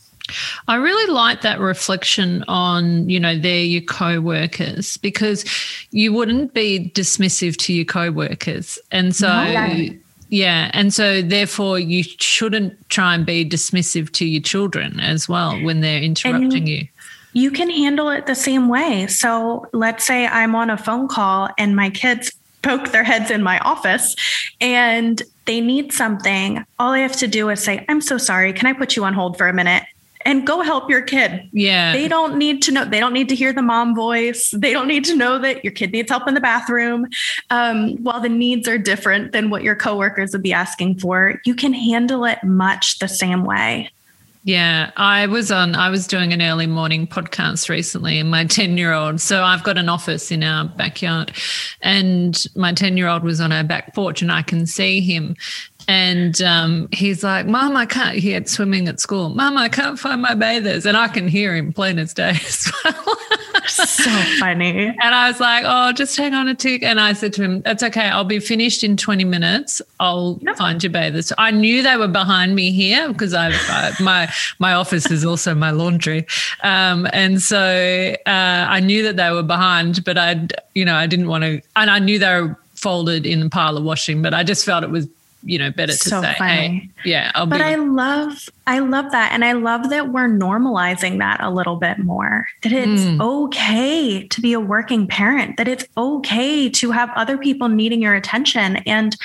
I 0.67 0.75
really 0.75 1.11
like 1.11 1.41
that 1.41 1.59
reflection 1.59 2.43
on, 2.47 3.09
you 3.09 3.19
know, 3.19 3.37
they're 3.37 3.63
your 3.63 3.81
co-workers 3.81 4.97
because 4.97 5.45
you 5.91 6.13
wouldn't 6.13 6.53
be 6.53 6.91
dismissive 6.93 7.57
to 7.57 7.73
your 7.73 7.85
co-workers. 7.85 8.79
And 8.91 9.15
so 9.15 9.27
no. 9.27 9.89
yeah, 10.29 10.71
and 10.73 10.93
so 10.93 11.21
therefore 11.21 11.79
you 11.79 12.03
shouldn't 12.03 12.89
try 12.89 13.15
and 13.15 13.25
be 13.25 13.47
dismissive 13.47 14.11
to 14.13 14.25
your 14.25 14.41
children 14.41 14.99
as 14.99 15.27
well 15.27 15.59
when 15.61 15.81
they're 15.81 16.01
interrupting 16.01 16.53
and 16.53 16.69
you. 16.69 16.87
You 17.33 17.51
can 17.51 17.69
handle 17.69 18.09
it 18.09 18.25
the 18.25 18.35
same 18.35 18.69
way. 18.69 19.07
So 19.07 19.67
let's 19.71 20.05
say 20.05 20.25
I'm 20.25 20.55
on 20.55 20.69
a 20.69 20.77
phone 20.77 21.07
call 21.07 21.49
and 21.57 21.75
my 21.75 21.89
kids 21.89 22.31
poke 22.61 22.91
their 22.91 23.03
heads 23.03 23.31
in 23.31 23.43
my 23.43 23.59
office 23.59 24.15
and 24.59 25.21
they 25.45 25.61
need 25.61 25.93
something. 25.93 26.65
All 26.77 26.91
I 26.91 26.99
have 26.99 27.15
to 27.17 27.27
do 27.27 27.49
is 27.49 27.63
say, 27.63 27.85
I'm 27.87 28.01
so 28.01 28.17
sorry. 28.17 28.51
Can 28.53 28.67
I 28.67 28.73
put 28.73 28.95
you 28.95 29.05
on 29.05 29.13
hold 29.13 29.37
for 29.37 29.47
a 29.47 29.53
minute? 29.53 29.83
And 30.25 30.45
go 30.45 30.61
help 30.61 30.89
your 30.89 31.01
kid. 31.01 31.49
Yeah. 31.51 31.93
They 31.93 32.07
don't 32.07 32.37
need 32.37 32.61
to 32.63 32.71
know, 32.71 32.85
they 32.85 32.99
don't 32.99 33.13
need 33.13 33.29
to 33.29 33.35
hear 33.35 33.53
the 33.53 33.61
mom 33.61 33.95
voice. 33.95 34.51
They 34.51 34.73
don't 34.73 34.87
need 34.87 35.05
to 35.05 35.15
know 35.15 35.39
that 35.39 35.63
your 35.63 35.71
kid 35.71 35.91
needs 35.91 36.09
help 36.09 36.27
in 36.27 36.33
the 36.33 36.41
bathroom. 36.41 37.07
Um, 37.49 37.95
while 38.03 38.19
the 38.19 38.29
needs 38.29 38.67
are 38.67 38.77
different 38.77 39.31
than 39.31 39.49
what 39.49 39.63
your 39.63 39.75
coworkers 39.75 40.33
would 40.33 40.43
be 40.43 40.53
asking 40.53 40.99
for, 40.99 41.41
you 41.45 41.55
can 41.55 41.73
handle 41.73 42.25
it 42.25 42.43
much 42.43 42.99
the 42.99 43.07
same 43.07 43.45
way. 43.45 43.89
Yeah, 44.45 44.91
I 44.95 45.27
was 45.27 45.51
on, 45.51 45.75
I 45.75 45.89
was 45.89 46.07
doing 46.07 46.31
an 46.31 46.41
early 46.41 46.65
morning 46.65 47.05
podcast 47.05 47.67
recently, 47.69 48.19
and 48.19 48.31
my 48.31 48.45
10 48.47 48.77
year 48.77 48.93
old, 48.93 49.19
so 49.19 49.43
I've 49.43 49.63
got 49.63 49.77
an 49.77 49.89
office 49.89 50.31
in 50.31 50.43
our 50.43 50.65
backyard, 50.65 51.33
and 51.81 52.41
my 52.55 52.73
10 52.73 52.95
year 52.95 53.07
old 53.07 53.23
was 53.23 53.41
on 53.41 53.51
our 53.51 53.63
back 53.63 53.93
porch, 53.93 54.21
and 54.21 54.31
I 54.31 54.41
can 54.41 54.65
see 54.65 55.01
him. 55.01 55.35
And 55.89 56.39
um, 56.43 56.87
he's 56.91 57.23
like, 57.23 57.47
Mom, 57.47 57.75
I 57.75 57.87
can't, 57.87 58.15
he 58.15 58.29
had 58.29 58.47
swimming 58.47 58.87
at 58.87 58.99
school. 58.99 59.29
Mom, 59.29 59.57
I 59.57 59.69
can't 59.69 59.97
find 59.97 60.21
my 60.21 60.35
bathers. 60.35 60.85
And 60.85 60.95
I 60.95 61.07
can 61.07 61.27
hear 61.27 61.55
him 61.55 61.73
plain 61.73 61.97
as 61.97 62.13
day 62.13 62.29
as 62.47 62.71
well. 62.83 63.17
so 63.65 64.11
funny. 64.39 64.95
And 65.01 65.15
I 65.15 65.29
was 65.29 65.39
like, 65.39 65.63
oh, 65.65 65.91
just 65.91 66.15
hang 66.15 66.35
on 66.35 66.47
a 66.47 66.53
tick. 66.53 66.83
And 66.83 66.99
I 66.99 67.13
said 67.13 67.33
to 67.33 67.43
him, 67.43 67.61
that's 67.61 67.81
okay. 67.81 68.05
I'll 68.05 68.23
be 68.23 68.37
finished 68.37 68.83
in 68.83 68.97
20 68.97 69.23
minutes. 69.23 69.81
I'll 69.99 70.39
find 70.57 70.83
your 70.83 70.91
bathers. 70.91 71.33
I 71.39 71.49
knew 71.49 71.81
they 71.81 71.97
were 71.97 72.07
behind 72.07 72.53
me 72.53 72.71
here 72.71 73.07
because 73.07 73.33
I've 73.33 73.59
uh, 73.67 73.91
my 73.99 74.31
my 74.59 74.73
office 74.73 75.09
is 75.09 75.25
also 75.25 75.55
my 75.55 75.71
laundry. 75.71 76.27
Um, 76.61 77.07
and 77.13 77.41
so 77.41 78.15
uh, 78.27 78.29
I 78.29 78.79
knew 78.79 79.01
that 79.01 79.17
they 79.17 79.31
were 79.31 79.41
behind, 79.41 80.03
but 80.03 80.19
I'd, 80.19 80.53
you 80.75 80.85
know, 80.85 80.93
I 80.93 81.07
didn't 81.07 81.29
want 81.29 81.45
to, 81.45 81.63
and 81.75 81.89
I 81.89 81.97
knew 81.97 82.19
they 82.19 82.41
were 82.41 82.55
folded 82.75 83.25
in 83.25 83.39
the 83.39 83.49
pile 83.49 83.75
of 83.75 83.83
washing, 83.83 84.21
but 84.21 84.35
I 84.35 84.43
just 84.43 84.63
felt 84.65 84.83
it 84.83 84.91
was 84.91 85.07
you 85.43 85.57
know 85.57 85.71
better 85.71 85.93
to 85.93 85.97
so 85.97 86.21
say 86.21 86.33
hey 86.33 86.89
yeah 87.05 87.31
I'll 87.33 87.45
but 87.45 87.59
be- 87.59 87.63
i 87.63 87.75
love 87.75 88.49
i 88.67 88.79
love 88.79 89.11
that 89.11 89.31
and 89.31 89.45
i 89.45 89.53
love 89.53 89.89
that 89.89 90.11
we're 90.11 90.27
normalizing 90.27 91.19
that 91.19 91.39
a 91.41 91.49
little 91.49 91.77
bit 91.77 91.97
more 91.99 92.47
that 92.63 92.73
it's 92.73 93.03
mm. 93.03 93.21
okay 93.21 94.27
to 94.27 94.41
be 94.41 94.51
a 94.53 94.59
working 94.59 95.07
parent 95.07 95.55
that 95.57 95.67
it's 95.67 95.85
okay 95.95 96.69
to 96.69 96.91
have 96.91 97.09
other 97.15 97.37
people 97.37 97.69
needing 97.69 98.01
your 98.01 98.15
attention 98.15 98.77
and 98.77 99.15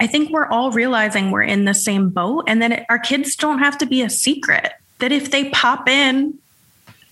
i 0.00 0.06
think 0.06 0.30
we're 0.30 0.48
all 0.48 0.70
realizing 0.70 1.30
we're 1.30 1.42
in 1.42 1.66
the 1.66 1.74
same 1.74 2.08
boat 2.08 2.44
and 2.46 2.62
that 2.62 2.72
it, 2.72 2.86
our 2.88 2.98
kids 2.98 3.36
don't 3.36 3.58
have 3.58 3.76
to 3.76 3.84
be 3.84 4.00
a 4.00 4.08
secret 4.08 4.72
that 5.00 5.12
if 5.12 5.30
they 5.30 5.50
pop 5.50 5.86
in 5.86 6.38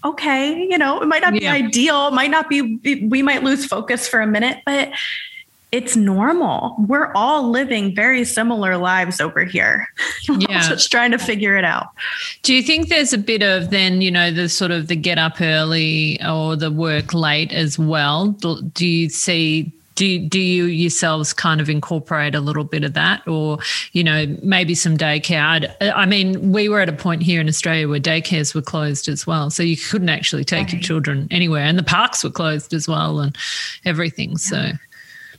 okay 0.02 0.62
you 0.62 0.78
know 0.78 1.00
it 1.02 1.06
might 1.06 1.20
not 1.20 1.34
yeah. 1.34 1.40
be 1.40 1.64
ideal 1.64 2.08
it 2.08 2.14
might 2.14 2.30
not 2.30 2.48
be 2.48 2.78
we 3.08 3.20
might 3.20 3.42
lose 3.42 3.66
focus 3.66 4.08
for 4.08 4.20
a 4.20 4.26
minute 4.26 4.62
but 4.64 4.90
it's 5.73 5.96
normal. 5.96 6.76
We're 6.87 7.12
all 7.14 7.50
living 7.50 7.94
very 7.94 8.25
similar 8.25 8.76
lives 8.76 9.20
over 9.20 9.44
here. 9.44 9.88
yeah. 10.28 10.68
just 10.68 10.90
trying 10.90 11.11
to 11.11 11.18
figure 11.18 11.56
it 11.56 11.64
out. 11.64 11.88
Do 12.42 12.54
you 12.54 12.62
think 12.62 12.88
there's 12.88 13.12
a 13.12 13.18
bit 13.18 13.42
of 13.42 13.70
then, 13.70 14.00
you 14.00 14.11
know, 14.11 14.30
the 14.30 14.49
sort 14.49 14.70
of 14.70 14.87
the 14.87 14.96
get 14.96 15.18
up 15.18 15.40
early 15.40 16.20
or 16.25 16.56
the 16.56 16.70
work 16.70 17.12
late 17.12 17.52
as 17.52 17.78
well? 17.78 18.28
Do 18.28 18.87
you 18.87 19.08
see 19.08 19.73
do, 19.96 20.18
do 20.28 20.38
you 20.38 20.64
yourselves 20.66 21.32
kind 21.32 21.61
of 21.61 21.68
incorporate 21.68 22.35
a 22.35 22.40
little 22.40 22.64
bit 22.64 22.85
of 22.85 22.92
that 22.92 23.26
or 23.26 23.58
you 23.92 24.04
know 24.04 24.26
maybe 24.42 24.75
some 24.75 24.96
daycare 24.96 25.75
i 25.80 26.04
mean 26.04 26.52
we 26.52 26.68
were 26.68 26.80
at 26.80 26.88
a 26.90 26.92
point 26.92 27.23
here 27.23 27.40
in 27.40 27.49
australia 27.49 27.88
where 27.88 27.99
daycares 27.99 28.54
were 28.54 28.61
closed 28.61 29.08
as 29.08 29.26
well 29.26 29.49
so 29.49 29.62
you 29.62 29.75
couldn't 29.76 30.11
actually 30.11 30.44
take 30.44 30.64
right. 30.64 30.73
your 30.75 30.82
children 30.82 31.26
anywhere 31.30 31.62
and 31.62 31.78
the 31.78 31.82
parks 31.82 32.23
were 32.23 32.30
closed 32.30 32.75
as 32.75 32.87
well 32.87 33.20
and 33.20 33.37
everything 33.87 34.32
yeah. 34.32 34.37
so 34.37 34.73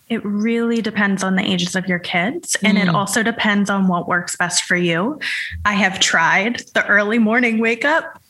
it 0.09 0.23
really 0.23 0.81
depends 0.81 1.23
on 1.23 1.35
the 1.35 1.43
ages 1.43 1.75
of 1.75 1.87
your 1.87 1.99
kids. 1.99 2.55
And 2.63 2.77
mm. 2.77 2.83
it 2.83 2.89
also 2.89 3.23
depends 3.23 3.69
on 3.69 3.87
what 3.87 4.07
works 4.07 4.35
best 4.35 4.63
for 4.63 4.75
you. 4.75 5.19
I 5.65 5.73
have 5.73 5.99
tried 5.99 6.61
the 6.73 6.85
early 6.87 7.19
morning 7.19 7.59
wake 7.59 7.83
up 7.83 8.21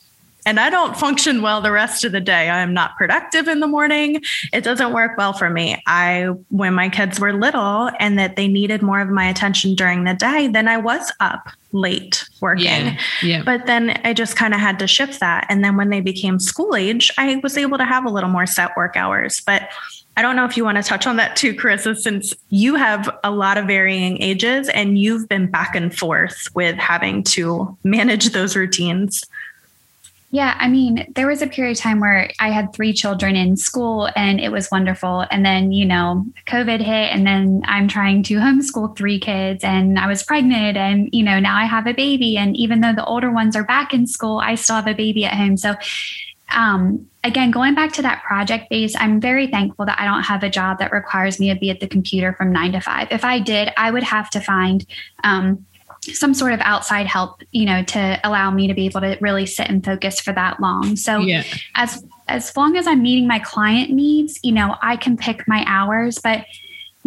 and 0.48 0.62
I 0.62 0.70
don't 0.70 0.96
function 0.96 1.42
well 1.42 1.60
the 1.60 1.74
rest 1.74 2.06
of 2.06 2.14
the 2.14 2.22
day. 2.22 2.50
I 2.50 2.60
am 2.60 2.74
not 2.74 2.96
productive 2.96 3.50
in 3.50 3.60
the 3.60 3.68
morning. 3.68 4.22
It 4.54 4.64
doesn't 4.64 4.94
work 4.94 5.18
well 5.18 5.34
for 5.34 5.50
me. 5.50 5.84
I, 5.88 6.30
when 6.50 6.74
my 6.74 6.88
kids 6.88 7.20
were 7.20 7.34
little 7.34 7.90
and 8.00 8.18
that 8.18 8.38
they 8.38 8.48
needed 8.48 8.82
more 8.82 9.02
of 9.02 9.10
my 9.10 9.28
attention 9.28 9.76
during 9.76 10.06
the 10.06 10.14
day, 10.14 10.48
then 10.48 10.70
I 10.70 10.78
was 10.78 11.12
up 11.20 11.50
late 11.74 12.24
working. 12.40 12.66
Yeah, 12.66 12.98
yeah. 13.22 13.44
But 13.44 13.66
then 13.66 14.00
I 14.06 14.14
just 14.14 14.38
kind 14.38 14.54
of 14.54 14.62
had 14.62 14.80
to 14.80 14.88
shift 14.88 15.20
that. 15.20 15.46
And 15.50 15.66
then 15.66 15.76
when 15.76 15.90
they 15.90 16.00
became 16.00 16.40
school 16.40 16.78
age, 16.78 17.12
I 17.18 17.36
was 17.44 17.58
able 17.58 17.78
to 17.78 17.86
have 17.86 18.06
a 18.06 18.10
little 18.10 18.30
more 18.30 18.46
set 18.46 18.72
work 18.78 18.96
hours. 18.96 19.42
But 19.42 19.70
I 20.18 20.24
don't 20.24 20.36
know 20.36 20.46
if 20.46 20.58
you 20.58 20.66
want 20.66 20.78
to 20.78 20.84
touch 20.84 21.06
on 21.06 21.16
that 21.18 21.36
too, 21.36 21.54
Carissa, 21.54 21.96
since 21.96 22.34
you 22.50 22.74
have 22.74 23.08
a 23.24 23.30
lot 23.30 23.58
of 23.58 23.68
varying 23.68 24.20
ages 24.22 24.68
and 24.68 24.98
you've 24.98 25.30
been 25.30 25.46
back 25.46 25.76
and 25.76 25.96
forth 25.96 26.48
with 26.56 26.76
having 26.76 27.24
to 27.24 27.78
manage 27.84 28.32
those 28.32 28.56
routines. 28.56 29.24
Yeah, 30.32 30.58
I 30.60 30.68
mean, 30.68 31.14
there 31.16 31.28
was 31.28 31.42
a 31.42 31.48
period 31.48 31.78
of 31.78 31.82
time 31.82 32.02
where 32.02 32.32
I 32.40 32.50
had 32.50 32.74
three 32.74 32.92
children 32.92 33.38
in 33.38 33.56
school 33.56 34.10
and 34.16 34.42
it 34.42 34.52
was 34.52 34.70
wonderful. 34.70 35.26
And 35.32 35.46
then, 35.46 35.72
you 35.72 35.86
know, 35.86 36.26
COVID 36.48 36.80
hit, 36.80 37.14
and 37.14 37.26
then 37.26 37.62
I'm 37.66 37.88
trying 37.88 38.24
to 38.24 38.36
homeschool 38.36 38.98
three 38.98 39.20
kids, 39.20 39.64
and 39.64 39.98
I 39.98 40.08
was 40.08 40.24
pregnant, 40.24 40.76
and, 40.76 41.10
you 41.14 41.24
know, 41.24 41.40
now 41.40 41.56
I 41.56 41.64
have 41.64 41.88
a 41.88 41.94
baby. 41.94 42.36
And 42.36 42.58
even 42.58 42.82
though 42.82 42.94
the 42.94 43.06
older 43.06 43.32
ones 43.32 43.56
are 43.56 43.64
back 43.64 43.94
in 43.94 44.06
school, 44.06 44.40
I 44.40 44.56
still 44.56 44.76
have 44.76 44.88
a 44.88 44.94
baby 44.94 45.24
at 45.24 45.34
home. 45.34 45.56
So 45.56 45.76
um, 46.50 47.08
again, 47.24 47.52
going 47.52 47.76
back 47.76 47.92
to 47.94 48.02
that 48.02 48.24
project 48.24 48.70
base, 48.70 48.96
I'm 48.98 49.20
very 49.20 49.48
thankful 49.48 49.86
that 49.86 50.00
I 50.00 50.06
don't 50.06 50.24
have 50.24 50.44
a 50.44 50.50
job 50.50 50.80
that 50.80 50.92
requires 50.92 51.40
me 51.40 51.54
to 51.54 51.60
be 51.60 51.70
at 51.70 51.80
the 51.80 51.88
computer 51.88 52.34
from 52.34 52.52
nine 52.52 52.72
to 52.72 52.80
five. 52.80 53.10
If 53.12 53.24
I 53.26 53.40
did, 53.40 53.72
I 53.78 53.92
would 53.92 54.04
have 54.04 54.30
to 54.32 54.40
find 54.40 54.86
um, 55.24 55.66
some 56.02 56.34
sort 56.34 56.54
of 56.54 56.60
outside 56.62 57.06
help, 57.06 57.42
you 57.52 57.66
know, 57.66 57.84
to 57.84 58.20
allow 58.24 58.50
me 58.52 58.68
to 58.68 58.74
be 58.74 58.86
able 58.86 59.02
to 59.02 59.18
really 59.20 59.46
sit 59.46 59.70
and 59.70 59.84
focus 59.84 60.20
for 60.20 60.32
that 60.34 60.60
long. 60.60 60.96
So 60.96 61.20
yeah. 61.20 61.44
as 61.76 62.04
as 62.30 62.56
long 62.58 62.76
as 62.76 62.88
I'm 62.88 63.02
meeting 63.02 63.28
my 63.28 63.40
client 63.40 63.90
needs, 63.90 64.40
you 64.44 64.52
know, 64.52 64.76
I 64.82 64.98
can 64.98 65.16
pick 65.16 65.48
my 65.48 65.64
hours, 65.66 66.20
but 66.20 66.46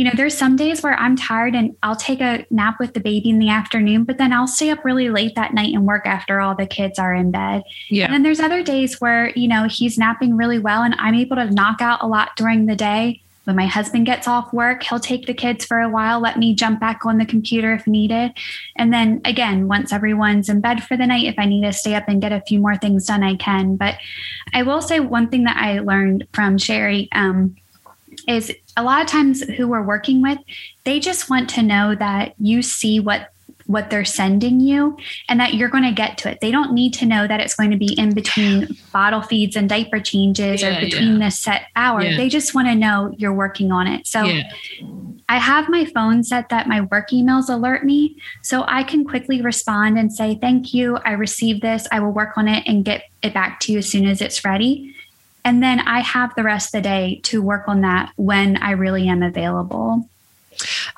you 0.00 0.06
know, 0.06 0.12
there's 0.14 0.34
some 0.34 0.56
days 0.56 0.82
where 0.82 0.94
I'm 0.94 1.14
tired 1.14 1.54
and 1.54 1.76
I'll 1.82 1.94
take 1.94 2.22
a 2.22 2.46
nap 2.48 2.76
with 2.80 2.94
the 2.94 3.00
baby 3.00 3.28
in 3.28 3.38
the 3.38 3.50
afternoon, 3.50 4.04
but 4.04 4.16
then 4.16 4.32
I'll 4.32 4.46
stay 4.46 4.70
up 4.70 4.82
really 4.82 5.10
late 5.10 5.34
that 5.34 5.52
night 5.52 5.74
and 5.74 5.84
work 5.84 6.06
after 6.06 6.40
all 6.40 6.54
the 6.54 6.64
kids 6.64 6.98
are 6.98 7.12
in 7.12 7.30
bed. 7.30 7.64
Yeah. 7.90 8.06
And 8.06 8.14
then 8.14 8.22
there's 8.22 8.40
other 8.40 8.62
days 8.62 8.98
where, 8.98 9.28
you 9.36 9.46
know, 9.46 9.64
he's 9.68 9.98
napping 9.98 10.38
really 10.38 10.58
well 10.58 10.82
and 10.82 10.94
I'm 10.98 11.14
able 11.14 11.36
to 11.36 11.50
knock 11.50 11.82
out 11.82 12.02
a 12.02 12.06
lot 12.06 12.34
during 12.34 12.64
the 12.64 12.76
day. 12.76 13.20
When 13.44 13.56
my 13.56 13.66
husband 13.66 14.06
gets 14.06 14.26
off 14.26 14.54
work, 14.54 14.84
he'll 14.84 15.00
take 15.00 15.26
the 15.26 15.34
kids 15.34 15.66
for 15.66 15.80
a 15.80 15.90
while, 15.90 16.18
let 16.18 16.38
me 16.38 16.54
jump 16.54 16.80
back 16.80 17.04
on 17.04 17.18
the 17.18 17.26
computer 17.26 17.74
if 17.74 17.86
needed. 17.86 18.32
And 18.76 18.94
then 18.94 19.20
again, 19.26 19.68
once 19.68 19.92
everyone's 19.92 20.48
in 20.48 20.62
bed 20.62 20.82
for 20.82 20.96
the 20.96 21.06
night, 21.06 21.26
if 21.26 21.34
I 21.36 21.44
need 21.44 21.64
to 21.64 21.74
stay 21.74 21.94
up 21.94 22.08
and 22.08 22.22
get 22.22 22.32
a 22.32 22.40
few 22.48 22.58
more 22.58 22.76
things 22.78 23.04
done, 23.04 23.22
I 23.22 23.36
can. 23.36 23.76
But 23.76 23.96
I 24.54 24.62
will 24.62 24.80
say 24.80 24.98
one 24.98 25.28
thing 25.28 25.44
that 25.44 25.58
I 25.58 25.80
learned 25.80 26.26
from 26.32 26.56
Sherry 26.56 27.10
um, 27.12 27.54
is 28.30 28.52
a 28.76 28.82
lot 28.82 29.02
of 29.02 29.08
times 29.08 29.42
who 29.42 29.68
we're 29.68 29.82
working 29.82 30.22
with, 30.22 30.38
they 30.84 31.00
just 31.00 31.28
want 31.28 31.50
to 31.50 31.62
know 31.62 31.94
that 31.94 32.34
you 32.38 32.62
see 32.62 33.00
what 33.00 33.30
what 33.66 33.88
they're 33.88 34.04
sending 34.04 34.58
you 34.58 34.96
and 35.28 35.38
that 35.38 35.54
you're 35.54 35.68
going 35.68 35.84
to 35.84 35.92
get 35.92 36.18
to 36.18 36.28
it. 36.28 36.40
They 36.40 36.50
don't 36.50 36.72
need 36.72 36.92
to 36.94 37.06
know 37.06 37.28
that 37.28 37.38
it's 37.38 37.54
going 37.54 37.70
to 37.70 37.76
be 37.76 37.94
in 37.96 38.12
between 38.14 38.76
bottle 38.92 39.22
feeds 39.22 39.54
and 39.54 39.68
diaper 39.68 40.00
changes 40.00 40.60
yeah, 40.60 40.76
or 40.76 40.80
between 40.80 41.20
yeah. 41.20 41.26
the 41.26 41.30
set 41.30 41.62
hour. 41.76 42.02
Yeah. 42.02 42.16
They 42.16 42.28
just 42.28 42.52
want 42.52 42.66
to 42.66 42.74
know 42.74 43.14
you're 43.16 43.32
working 43.32 43.70
on 43.70 43.86
it. 43.86 44.08
So 44.08 44.24
I 45.28 45.38
have 45.38 45.68
my 45.68 45.84
phone 45.84 46.24
set 46.24 46.48
that 46.48 46.66
my 46.66 46.80
work 46.80 47.10
emails 47.10 47.48
alert 47.48 47.84
me 47.84 48.16
so 48.42 48.64
I 48.66 48.82
can 48.82 49.04
quickly 49.04 49.40
respond 49.40 49.96
and 49.96 50.12
say, 50.12 50.34
Thank 50.34 50.74
you. 50.74 50.96
I 51.04 51.12
received 51.12 51.62
this. 51.62 51.86
I 51.92 52.00
will 52.00 52.10
work 52.10 52.36
on 52.36 52.48
it 52.48 52.64
and 52.66 52.84
get 52.84 53.04
it 53.22 53.32
back 53.32 53.60
to 53.60 53.72
you 53.72 53.78
as 53.78 53.88
soon 53.88 54.08
as 54.08 54.20
it's 54.20 54.44
ready. 54.44 54.96
And 55.44 55.62
then 55.62 55.80
I 55.80 56.00
have 56.00 56.34
the 56.34 56.42
rest 56.42 56.74
of 56.74 56.82
the 56.82 56.88
day 56.88 57.20
to 57.24 57.42
work 57.42 57.68
on 57.68 57.80
that 57.82 58.12
when 58.16 58.56
I 58.58 58.72
really 58.72 59.08
am 59.08 59.22
available. 59.22 60.06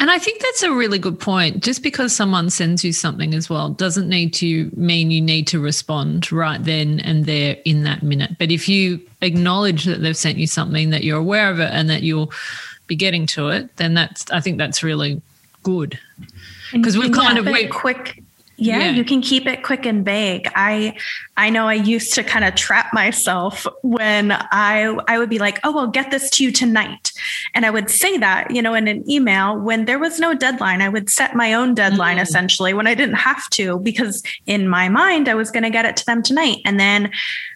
And 0.01 0.11
I 0.11 0.19
think 0.19 0.43
that's 0.43 0.63
a 0.63 0.73
really 0.73 0.99
good 0.99 1.21
point. 1.21 1.63
Just 1.63 1.83
because 1.83 2.15
someone 2.15 2.51
sends 2.51 2.83
you 2.85 2.93
something 2.93 3.35
as 3.35 3.49
well 3.49 3.71
doesn't 3.71 4.09
need 4.09 4.35
to 4.35 4.71
mean 4.77 5.11
you 5.11 5.21
need 5.21 5.47
to 5.49 5.61
respond 5.61 6.33
right 6.33 6.63
then 6.63 7.01
and 7.01 7.27
there 7.27 7.57
in 7.65 7.85
that 7.85 8.03
minute. 8.03 8.37
But 8.39 8.51
if 8.51 8.69
you 8.69 9.01
acknowledge 9.21 9.85
that 9.85 10.01
they've 10.01 10.17
sent 10.17 10.39
you 10.39 10.47
something, 10.47 10.91
that 10.91 11.05
you're 11.05 11.19
aware 11.19 11.51
of 11.51 11.61
it 11.61 11.71
and 11.73 11.89
that 11.91 12.03
you'll 12.03 12.33
be 12.87 12.97
getting 12.97 13.27
to 13.27 13.51
it, 13.51 13.77
then 13.77 13.95
that's 13.95 14.29
I 14.31 14.41
think 14.41 14.59
that's 14.59 14.83
really 14.83 15.23
good. 15.63 15.99
Because 16.73 16.99
we've 16.99 17.13
kind 17.13 17.39
of 17.39 17.47
we 17.47 17.69
quick 17.69 18.23
yeah, 18.63 18.79
yeah, 18.79 18.91
you 18.91 19.05
can 19.05 19.21
keep 19.21 19.47
it 19.47 19.63
quick 19.63 19.87
and 19.87 20.05
vague. 20.05 20.49
I 20.55 20.97
I 21.37 21.51
know 21.51 21.69
I 21.69 21.75
used 21.75 22.15
to 22.15 22.23
kind 22.23 22.45
of 22.45 22.55
trap 22.55 22.93
myself 22.93 23.67
when 23.83 24.33
I 24.33 24.97
I 25.09 25.19
would 25.19 25.31
be 25.31 25.39
like, 25.39 25.59
"Oh, 25.65 25.79
I'll 25.79 25.87
get 25.87 26.11
this 26.11 26.31
to 26.31 26.45
you 26.45 26.53
tonight." 26.53 27.13
And 27.55 27.67
I 27.67 27.71
would 27.71 27.91
say 27.91 28.17
that, 28.19 28.51
you 28.51 28.63
know, 28.63 28.75
in 28.75 28.89
an 28.89 29.09
email 29.11 29.59
when 29.59 29.85
there 29.85 29.99
was 29.99 30.19
no 30.19 30.35
deadline. 30.35 30.81
I 30.81 30.89
would 30.89 31.11
set 31.11 31.35
my 31.35 31.55
own 31.55 31.75
deadline 31.75 32.19
mm. 32.19 32.23
essentially 32.23 32.75
when 32.75 32.87
I 32.87 32.95
didn't 32.95 33.17
have 33.17 33.49
to 33.51 33.79
because 33.81 34.23
in 34.47 34.69
my 34.69 34.89
mind 34.89 35.29
I 35.29 35.35
was 35.35 35.51
going 35.51 35.63
to 35.65 35.71
get 35.71 35.85
it 35.85 35.97
to 35.99 36.07
them 36.07 36.23
tonight. 36.23 36.59
And 36.65 36.79
then 36.79 37.11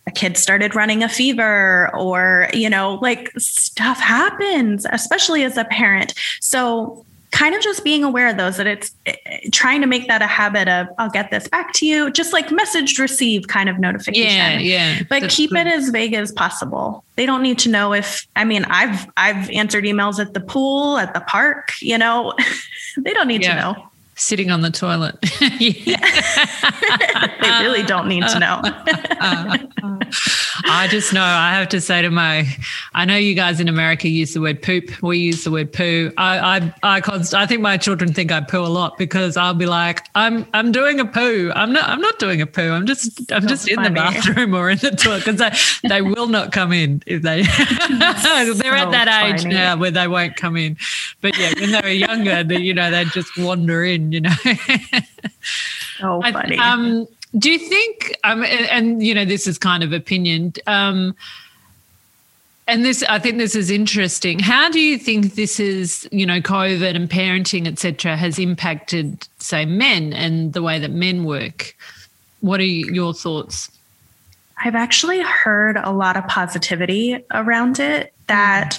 a 0.07 0.11
kid 0.11 0.37
started 0.37 0.75
running 0.75 1.03
a 1.03 1.09
fever 1.09 1.91
or, 1.95 2.49
you 2.53 2.71
know, 2.71 2.99
like 3.03 3.33
stuff 3.39 3.99
happens, 3.99 4.87
especially 4.91 5.45
as 5.45 5.57
a 5.57 5.65
parent. 5.65 6.15
So 6.41 7.05
kind 7.37 7.55
of 7.55 7.61
just 7.61 7.85
being 7.85 8.03
aware 8.03 8.29
of 8.29 8.39
those 8.39 8.57
that 8.57 8.67
it's 8.67 8.95
eh, 9.05 9.15
trying 9.53 9.83
to 9.83 9.87
make 9.87 10.09
that 10.09 10.23
a 10.23 10.27
habit 10.27 10.69
of 10.69 10.89
I'll 10.99 11.11
get 11.11 11.31
this 11.31 11.47
back 11.49 11.75
to 11.75 11.87
you, 11.87 12.11
just 12.11 12.33
like 12.33 12.49
messaged 12.49 12.99
receive 12.99 13.49
kind 13.49 13.69
of 13.69 13.79
notification. 13.79 14.31
Yeah, 14.31 14.59
yeah. 14.59 15.03
But 15.11 15.29
keep 15.29 15.53
it 15.53 15.67
as 15.67 15.91
vague 15.91 16.15
as 16.15 16.33
possible. 16.33 17.05
They 17.17 17.27
don't 17.27 17.43
need 17.43 17.59
to 17.61 17.69
know 17.69 17.93
if 17.93 18.27
I 18.37 18.45
mean 18.45 18.65
I've 18.65 19.07
I've 19.19 19.51
answered 19.51 19.85
emails 19.85 20.19
at 20.19 20.33
the 20.33 20.41
pool, 20.41 20.97
at 20.97 21.13
the 21.13 21.21
park, 21.21 21.73
you 21.81 21.99
know. 21.99 22.33
they 22.97 23.13
don't 23.13 23.29
need 23.29 23.43
yeah. 23.43 23.55
to 23.55 23.61
know. 23.61 23.89
Sitting 24.17 24.51
on 24.51 24.63
the 24.63 24.71
toilet. 24.71 25.15
they 25.41 25.79
really 27.61 27.83
don't 27.83 28.09
need 28.09 28.27
to 28.27 28.39
know. 28.39 28.61
I 30.65 30.89
just 30.91 31.13
know 31.13 31.23
I 31.23 31.53
have 31.55 31.69
to 31.71 31.81
say 31.81 32.03
to 32.03 32.11
my, 32.11 32.47
I 32.95 33.05
know 33.05 33.17
you 33.17 33.35
guys 33.35 33.61
in 33.61 33.69
America 33.69 34.09
use 34.09 34.35
the 34.35 34.41
word 34.41 34.63
poop. 34.63 35.03
We 35.03 35.19
use 35.19 35.45
the 35.45 35.51
word 35.51 35.73
poo. 35.73 36.13
I, 36.17 36.59
I, 36.59 36.75
I, 36.83 37.01
const, 37.01 37.35
I 37.35 37.47
think 37.47 37.61
my 37.61 37.77
children 37.77 38.13
think 38.13 38.33
I 38.33 38.41
poo 38.41 38.63
a 38.63 38.67
lot 38.67 38.97
because 38.99 39.37
I'll 39.37 39.55
be 39.55 39.67
like, 39.67 40.07
I'm, 40.15 40.47
I'm 40.55 40.73
doing 40.73 40.99
a 40.99 41.05
poo. 41.05 41.53
I'm 41.55 41.73
not, 41.73 41.89
I'm 41.89 42.01
not 42.01 42.19
doing 42.19 42.41
a 42.41 42.47
poo. 42.47 42.71
I'm 42.71 42.87
just, 42.87 43.31
I'm 43.31 43.43
so 43.43 43.49
just 43.49 43.71
funny. 43.71 43.87
in 43.87 43.95
the 43.95 44.01
bathroom 44.01 44.55
or 44.55 44.71
in 44.71 44.79
the 44.79 44.91
toilet 44.93 45.25
because 45.25 45.39
they, 45.39 45.89
they 45.89 46.03
will 46.03 46.29
not 46.29 46.53
come 46.53 46.73
in 46.73 47.03
if 47.07 47.23
they, 47.23 47.43
they're 47.93 48.75
at 48.75 48.91
that 48.93 49.25
age 49.25 49.45
now 49.45 49.77
where 49.77 49.91
they 49.91 50.09
won't 50.09 50.37
come 50.37 50.57
in. 50.57 50.77
But 51.21 51.37
yeah, 51.39 51.53
when 51.61 51.71
they 51.73 51.81
were 51.81 51.89
younger, 51.89 52.45
they, 52.45 52.59
you 52.59 52.75
know, 52.75 52.91
they'd 52.91 53.09
just 53.09 53.37
wander 53.39 53.85
in, 53.85 54.06
you 54.13 54.21
know. 54.21 54.35
oh, 56.03 56.21
funny. 56.23 56.59
I, 56.59 56.73
um, 56.73 57.07
do 57.39 57.51
you 57.51 57.59
think, 57.59 58.17
um, 58.25 58.43
and, 58.45 58.67
and, 58.67 59.03
you 59.03 59.15
know, 59.15 59.25
this 59.25 59.47
is 59.47 59.59
kind 59.59 59.83
of 59.83 59.93
opinion, 59.93 60.55
um, 60.67 61.15
and 62.69 62.85
this, 62.85 63.05
I 63.05 63.21
think 63.21 63.39
this 63.39 63.55
is 63.55 63.71
interesting. 63.71 64.41
How 64.41 64.69
do 64.69 64.81
you 64.81 64.99
think 64.99 65.35
this 65.35 65.61
is, 65.61 66.09
you 66.11 66.27
know, 66.27 66.41
COVID 66.41 66.97
and 66.97 67.09
parenting, 67.09 67.69
etc., 67.69 68.17
has 68.17 68.41
impacted, 68.41 69.29
say, 69.39 69.65
men 69.65 70.13
and 70.13 70.53
the 70.53 70.63
way 70.63 70.81
that 70.81 70.91
men 70.91 71.25
work? 71.25 71.77
What 72.41 72.59
are 72.59 72.65
your 72.65 73.15
thoughts? 73.15 73.71
I've 74.65 74.75
actually 74.75 75.23
heard 75.23 75.77
a 75.77 75.91
lot 75.91 76.17
of 76.17 76.27
positivity 76.27 77.25
around 77.33 77.79
it 77.79 78.13
that 78.27 78.79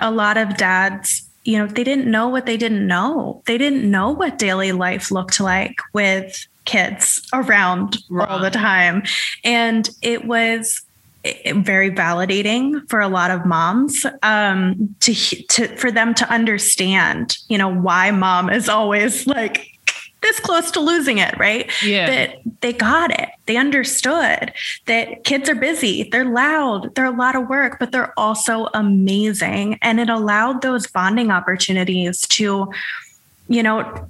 a 0.00 0.10
lot 0.10 0.38
of 0.38 0.56
dads 0.56 1.27
you 1.48 1.56
know, 1.56 1.66
they 1.66 1.82
didn't 1.82 2.10
know 2.10 2.28
what 2.28 2.44
they 2.44 2.58
didn't 2.58 2.86
know. 2.86 3.42
They 3.46 3.56
didn't 3.56 3.90
know 3.90 4.10
what 4.10 4.36
daily 4.36 4.72
life 4.72 5.10
looked 5.10 5.40
like 5.40 5.80
with 5.94 6.46
kids 6.66 7.26
around 7.32 7.96
right. 8.10 8.28
all 8.28 8.38
the 8.38 8.50
time. 8.50 9.02
And 9.44 9.88
it 10.02 10.26
was 10.26 10.82
very 11.24 11.90
validating 11.90 12.86
for 12.90 13.00
a 13.00 13.08
lot 13.08 13.30
of 13.30 13.46
moms 13.46 14.04
um, 14.22 14.94
to 15.00 15.14
to 15.14 15.68
for 15.76 15.90
them 15.90 16.12
to 16.16 16.30
understand, 16.30 17.38
you 17.48 17.56
know, 17.56 17.74
why 17.74 18.10
mom 18.10 18.50
is 18.50 18.68
always 18.68 19.26
like 19.26 19.77
this 20.20 20.40
close 20.40 20.70
to 20.72 20.80
losing 20.80 21.18
it, 21.18 21.38
right? 21.38 21.70
Yeah. 21.82 22.06
That 22.06 22.38
they 22.60 22.72
got 22.72 23.18
it. 23.18 23.28
They 23.46 23.56
understood 23.56 24.52
that 24.86 25.24
kids 25.24 25.48
are 25.48 25.54
busy, 25.54 26.08
they're 26.10 26.24
loud, 26.24 26.94
they're 26.94 27.04
a 27.04 27.10
lot 27.10 27.36
of 27.36 27.48
work, 27.48 27.78
but 27.78 27.92
they're 27.92 28.12
also 28.18 28.68
amazing. 28.74 29.78
And 29.80 30.00
it 30.00 30.10
allowed 30.10 30.62
those 30.62 30.86
bonding 30.86 31.30
opportunities 31.30 32.26
to, 32.28 32.70
you 33.48 33.62
know, 33.62 34.08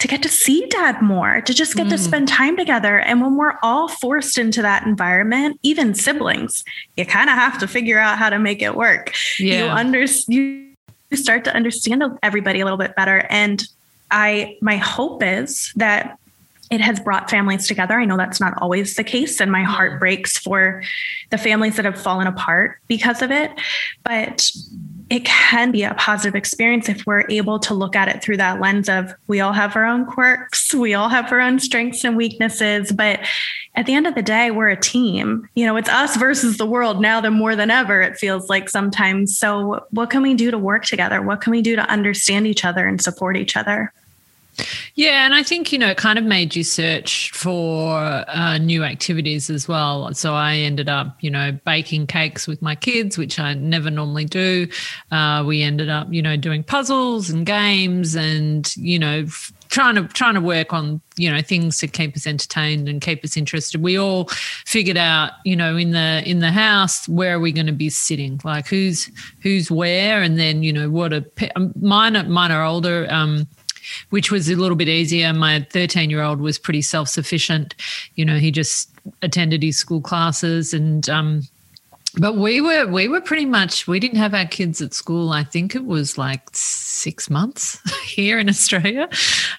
to 0.00 0.08
get 0.08 0.22
to 0.22 0.28
see 0.28 0.66
dad 0.66 1.00
more, 1.02 1.40
to 1.40 1.54
just 1.54 1.74
get 1.74 1.86
mm. 1.86 1.90
to 1.90 1.98
spend 1.98 2.28
time 2.28 2.56
together. 2.56 2.98
And 2.98 3.20
when 3.20 3.36
we're 3.36 3.58
all 3.62 3.88
forced 3.88 4.38
into 4.38 4.62
that 4.62 4.86
environment, 4.86 5.58
even 5.62 5.94
siblings, 5.94 6.64
you 6.96 7.06
kind 7.06 7.30
of 7.30 7.36
have 7.36 7.58
to 7.60 7.68
figure 7.68 7.98
out 7.98 8.18
how 8.18 8.28
to 8.28 8.38
make 8.38 8.60
it 8.60 8.74
work. 8.74 9.14
Yeah. 9.38 9.64
You 9.64 9.70
under 9.70 10.04
you 10.28 10.74
start 11.14 11.44
to 11.44 11.54
understand 11.54 12.02
everybody 12.22 12.60
a 12.60 12.64
little 12.64 12.78
bit 12.78 12.94
better. 12.94 13.26
And 13.30 13.66
I 14.10 14.56
my 14.60 14.76
hope 14.76 15.22
is 15.22 15.72
that 15.76 16.18
it 16.70 16.80
has 16.80 17.00
brought 17.00 17.30
families 17.30 17.66
together. 17.66 17.94
I 17.94 18.04
know 18.04 18.16
that's 18.16 18.40
not 18.40 18.54
always 18.60 18.94
the 18.96 19.04
case, 19.04 19.40
and 19.40 19.50
my 19.50 19.62
heart 19.62 19.92
mm-hmm. 19.92 19.98
breaks 20.00 20.36
for 20.36 20.82
the 21.30 21.38
families 21.38 21.76
that 21.76 21.84
have 21.84 22.00
fallen 22.00 22.26
apart 22.26 22.78
because 22.88 23.22
of 23.22 23.30
it. 23.30 23.50
But 24.04 24.50
it 25.10 25.24
can 25.24 25.70
be 25.70 25.84
a 25.84 25.94
positive 25.94 26.34
experience 26.34 26.88
if 26.88 27.06
we're 27.06 27.24
able 27.30 27.58
to 27.60 27.72
look 27.72 27.96
at 27.96 28.08
it 28.08 28.22
through 28.22 28.36
that 28.36 28.60
lens 28.60 28.90
of 28.90 29.14
we 29.26 29.40
all 29.40 29.54
have 29.54 29.74
our 29.74 29.84
own 29.86 30.04
quirks, 30.04 30.74
we 30.74 30.92
all 30.92 31.08
have 31.08 31.32
our 31.32 31.40
own 31.40 31.58
strengths 31.58 32.04
and 32.04 32.16
weaknesses, 32.16 32.92
but 32.92 33.20
at 33.74 33.86
the 33.86 33.94
end 33.94 34.06
of 34.06 34.14
the 34.14 34.22
day, 34.22 34.50
we're 34.50 34.68
a 34.68 34.80
team. 34.80 35.48
You 35.54 35.64
know, 35.64 35.76
it's 35.76 35.88
us 35.88 36.16
versus 36.16 36.56
the 36.56 36.66
world 36.66 37.00
now 37.00 37.20
than 37.20 37.34
more 37.34 37.54
than 37.54 37.70
ever, 37.70 38.02
it 38.02 38.18
feels 38.18 38.50
like 38.50 38.68
sometimes. 38.68 39.38
So, 39.38 39.86
what 39.90 40.10
can 40.10 40.20
we 40.20 40.34
do 40.34 40.50
to 40.50 40.58
work 40.58 40.84
together? 40.84 41.22
What 41.22 41.40
can 41.40 41.52
we 41.52 41.62
do 41.62 41.76
to 41.76 41.88
understand 41.88 42.46
each 42.46 42.64
other 42.64 42.86
and 42.86 43.00
support 43.00 43.36
each 43.36 43.56
other? 43.56 43.92
Yeah, 44.94 45.24
and 45.24 45.34
I 45.34 45.42
think 45.42 45.72
you 45.72 45.78
know 45.78 45.88
it 45.88 45.96
kind 45.96 46.18
of 46.18 46.24
made 46.24 46.56
you 46.56 46.64
search 46.64 47.30
for 47.32 47.98
uh, 47.98 48.58
new 48.58 48.82
activities 48.82 49.48
as 49.50 49.68
well. 49.68 50.12
So 50.14 50.34
I 50.34 50.56
ended 50.56 50.88
up, 50.88 51.16
you 51.20 51.30
know, 51.30 51.52
baking 51.64 52.06
cakes 52.08 52.46
with 52.46 52.60
my 52.60 52.74
kids, 52.74 53.16
which 53.16 53.38
I 53.38 53.54
never 53.54 53.90
normally 53.90 54.24
do. 54.24 54.66
Uh, 55.10 55.44
we 55.46 55.62
ended 55.62 55.88
up, 55.88 56.12
you 56.12 56.22
know, 56.22 56.36
doing 56.36 56.64
puzzles 56.64 57.30
and 57.30 57.46
games, 57.46 58.16
and 58.16 58.74
you 58.76 58.98
know, 58.98 59.20
f- 59.26 59.52
trying 59.68 59.94
to 59.94 60.08
trying 60.08 60.34
to 60.34 60.40
work 60.40 60.72
on 60.72 61.00
you 61.16 61.30
know 61.30 61.42
things 61.42 61.78
to 61.78 61.86
keep 61.86 62.16
us 62.16 62.26
entertained 62.26 62.88
and 62.88 63.00
keep 63.00 63.24
us 63.24 63.36
interested. 63.36 63.80
We 63.80 63.98
all 63.98 64.26
figured 64.64 64.96
out, 64.96 65.32
you 65.44 65.54
know, 65.54 65.76
in 65.76 65.92
the 65.92 66.22
in 66.26 66.40
the 66.40 66.50
house 66.50 67.08
where 67.08 67.36
are 67.36 67.40
we 67.40 67.52
going 67.52 67.66
to 67.66 67.72
be 67.72 67.90
sitting, 67.90 68.40
like 68.42 68.66
who's 68.66 69.10
who's 69.42 69.70
where, 69.70 70.22
and 70.22 70.38
then 70.38 70.62
you 70.62 70.72
know 70.72 70.90
what 70.90 71.12
a 71.12 71.24
um, 71.54 71.72
mine 71.80 72.30
mine 72.30 72.50
are 72.50 72.64
older. 72.64 73.06
Um, 73.10 73.46
which 74.10 74.30
was 74.30 74.48
a 74.48 74.56
little 74.56 74.76
bit 74.76 74.88
easier. 74.88 75.32
My 75.32 75.66
13 75.70 76.10
year 76.10 76.22
old 76.22 76.40
was 76.40 76.58
pretty 76.58 76.82
self 76.82 77.08
sufficient. 77.08 77.74
You 78.14 78.24
know, 78.24 78.38
he 78.38 78.50
just 78.50 78.90
attended 79.22 79.62
his 79.62 79.78
school 79.78 80.00
classes 80.00 80.72
and, 80.72 81.08
um, 81.08 81.42
but 82.16 82.36
we 82.36 82.60
were 82.60 82.86
we 82.86 83.06
were 83.06 83.20
pretty 83.20 83.44
much 83.44 83.86
we 83.86 84.00
didn't 84.00 84.18
have 84.18 84.34
our 84.34 84.46
kids 84.46 84.80
at 84.80 84.94
school 84.94 85.30
i 85.30 85.44
think 85.44 85.74
it 85.74 85.84
was 85.84 86.16
like 86.16 86.42
six 86.52 87.28
months 87.28 87.78
here 88.04 88.38
in 88.38 88.48
australia 88.48 89.08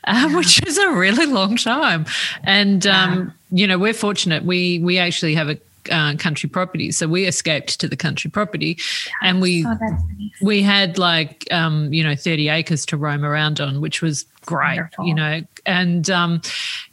uh, 0.06 0.28
yeah. 0.30 0.36
which 0.36 0.66
is 0.66 0.78
a 0.78 0.90
really 0.92 1.26
long 1.26 1.56
time 1.56 2.06
and 2.44 2.86
yeah. 2.86 3.04
um, 3.04 3.34
you 3.52 3.68
know 3.68 3.78
we're 3.78 3.94
fortunate 3.94 4.44
we 4.44 4.80
we 4.80 4.98
actually 4.98 5.36
have 5.36 5.48
a 5.48 5.58
uh, 5.90 6.16
country 6.18 6.50
property. 6.50 6.92
So 6.92 7.08
we 7.08 7.26
escaped 7.26 7.80
to 7.80 7.88
the 7.88 7.96
country 7.96 8.30
property, 8.30 8.78
and 9.22 9.42
we 9.42 9.66
oh, 9.66 9.74
nice. 9.74 10.02
we 10.42 10.62
had 10.62 10.98
like 10.98 11.48
um, 11.52 11.92
you 11.94 12.04
know 12.04 12.16
thirty 12.16 12.50
acres 12.50 12.86
to 12.88 12.98
roam 12.98 13.24
around 13.24 13.60
on, 13.60 13.82
which 13.82 14.02
was 14.02 14.26
great. 14.46 14.78
Wonderful. 14.78 15.06
You 15.06 15.16
know, 15.16 15.42
and 15.66 16.10
um, 16.10 16.42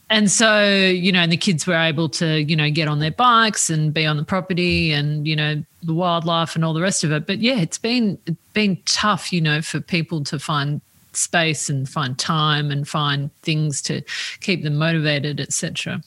and 0.08 0.30
so 0.30 0.64
you 0.68 1.12
know, 1.12 1.20
and 1.20 1.32
the 1.32 1.36
kids 1.36 1.66
were 1.66 1.74
able 1.74 2.08
to 2.10 2.42
you 2.42 2.56
know 2.56 2.70
get 2.70 2.88
on 2.88 2.98
their 2.98 3.10
bikes 3.10 3.70
and 3.70 3.92
be 3.92 4.06
on 4.06 4.16
the 4.16 4.24
property, 4.24 4.92
and 4.92 5.26
you 5.26 5.36
know 5.36 5.62
the 5.82 5.94
wildlife 5.94 6.54
and 6.54 6.64
all 6.64 6.74
the 6.74 6.82
rest 6.82 7.04
of 7.04 7.12
it. 7.12 7.26
But 7.26 7.38
yeah, 7.38 7.58
it's 7.58 7.78
been 7.78 8.18
it's 8.26 8.36
been 8.52 8.78
tough, 8.84 9.32
you 9.32 9.40
know, 9.40 9.62
for 9.62 9.80
people 9.80 10.22
to 10.24 10.38
find 10.38 10.80
space 11.12 11.68
and 11.68 11.88
find 11.88 12.18
time 12.18 12.70
and 12.70 12.86
find 12.86 13.34
things 13.42 13.80
to 13.82 14.02
keep 14.40 14.62
them 14.62 14.76
motivated, 14.76 15.40
etc. 15.40 16.02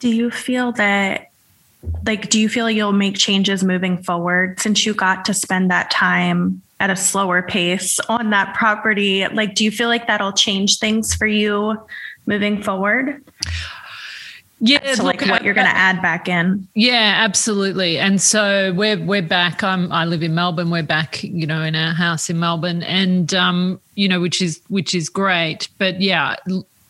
Do 0.00 0.08
you 0.08 0.30
feel 0.30 0.72
that 0.72 1.29
like 2.06 2.28
do 2.30 2.38
you 2.38 2.48
feel 2.48 2.70
you'll 2.70 2.92
make 2.92 3.16
changes 3.16 3.64
moving 3.64 4.02
forward 4.02 4.60
since 4.60 4.84
you 4.84 4.94
got 4.94 5.24
to 5.24 5.34
spend 5.34 5.70
that 5.70 5.90
time 5.90 6.62
at 6.78 6.90
a 6.90 6.96
slower 6.96 7.42
pace 7.42 8.00
on 8.08 8.30
that 8.30 8.54
property? 8.54 9.26
Like 9.28 9.54
do 9.54 9.64
you 9.64 9.70
feel 9.70 9.88
like 9.88 10.06
that'll 10.06 10.32
change 10.32 10.78
things 10.78 11.14
for 11.14 11.26
you 11.26 11.76
moving 12.26 12.62
forward? 12.62 13.22
Yeah 14.62 14.94
so 14.94 15.04
like 15.04 15.22
what 15.22 15.42
you're 15.42 15.54
going 15.54 15.66
to 15.66 15.76
add 15.76 16.02
back 16.02 16.28
in. 16.28 16.68
Yeah 16.74 17.14
absolutely. 17.18 17.98
And 17.98 18.20
so 18.20 18.74
we're 18.74 19.02
we're 19.02 19.22
back. 19.22 19.62
I'm 19.62 19.90
i 19.90 20.04
live 20.04 20.22
in 20.22 20.34
melbourne. 20.34 20.70
We're 20.70 20.82
back 20.82 21.22
you 21.22 21.46
know 21.46 21.62
in 21.62 21.74
our 21.74 21.94
house 21.94 22.28
in 22.28 22.38
melbourne. 22.38 22.82
And 22.82 23.32
um 23.32 23.80
you 23.94 24.08
know 24.08 24.20
which 24.20 24.42
is 24.42 24.60
which 24.68 24.94
is 24.94 25.08
great. 25.08 25.68
But 25.78 26.02
yeah 26.02 26.36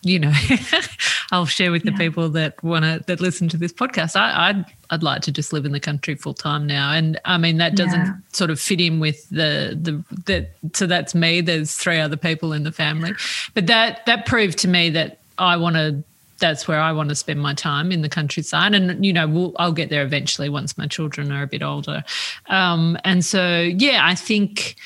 you 0.02 0.18
know, 0.18 0.32
I'll 1.32 1.46
share 1.46 1.70
with 1.70 1.84
the 1.84 1.92
yeah. 1.92 1.98
people 1.98 2.28
that 2.30 2.62
want 2.62 2.84
to 2.84 3.02
that 3.06 3.20
listen 3.20 3.48
to 3.50 3.56
this 3.56 3.72
podcast. 3.72 4.16
I, 4.16 4.52
would 4.52 4.56
I'd, 4.56 4.64
I'd 4.90 5.02
like 5.02 5.22
to 5.22 5.32
just 5.32 5.52
live 5.52 5.64
in 5.64 5.72
the 5.72 5.80
country 5.80 6.14
full 6.14 6.34
time 6.34 6.66
now, 6.66 6.92
and 6.92 7.20
I 7.24 7.36
mean 7.38 7.58
that 7.58 7.76
doesn't 7.76 8.06
yeah. 8.06 8.14
sort 8.32 8.50
of 8.50 8.58
fit 8.58 8.80
in 8.80 9.00
with 9.00 9.28
the 9.28 9.78
the 9.80 10.02
that. 10.24 10.50
So 10.74 10.86
that's 10.86 11.14
me. 11.14 11.40
There's 11.40 11.74
three 11.74 11.98
other 11.98 12.16
people 12.16 12.52
in 12.52 12.64
the 12.64 12.72
family, 12.72 13.12
but 13.54 13.66
that 13.66 14.04
that 14.06 14.26
proved 14.26 14.58
to 14.58 14.68
me 14.68 14.90
that 14.90 15.18
I 15.38 15.56
want 15.56 15.76
to. 15.76 16.02
That's 16.38 16.66
where 16.66 16.80
I 16.80 16.92
want 16.92 17.10
to 17.10 17.14
spend 17.14 17.42
my 17.42 17.52
time 17.52 17.92
in 17.92 18.00
the 18.00 18.08
countryside, 18.08 18.74
and 18.74 19.04
you 19.04 19.12
know, 19.12 19.28
we'll, 19.28 19.52
I'll 19.58 19.72
get 19.72 19.90
there 19.90 20.02
eventually 20.02 20.48
once 20.48 20.78
my 20.78 20.86
children 20.86 21.30
are 21.30 21.42
a 21.42 21.46
bit 21.46 21.62
older. 21.62 22.02
Um, 22.46 22.96
and 23.04 23.22
so, 23.22 23.60
yeah, 23.60 24.00
I 24.02 24.14
think 24.14 24.76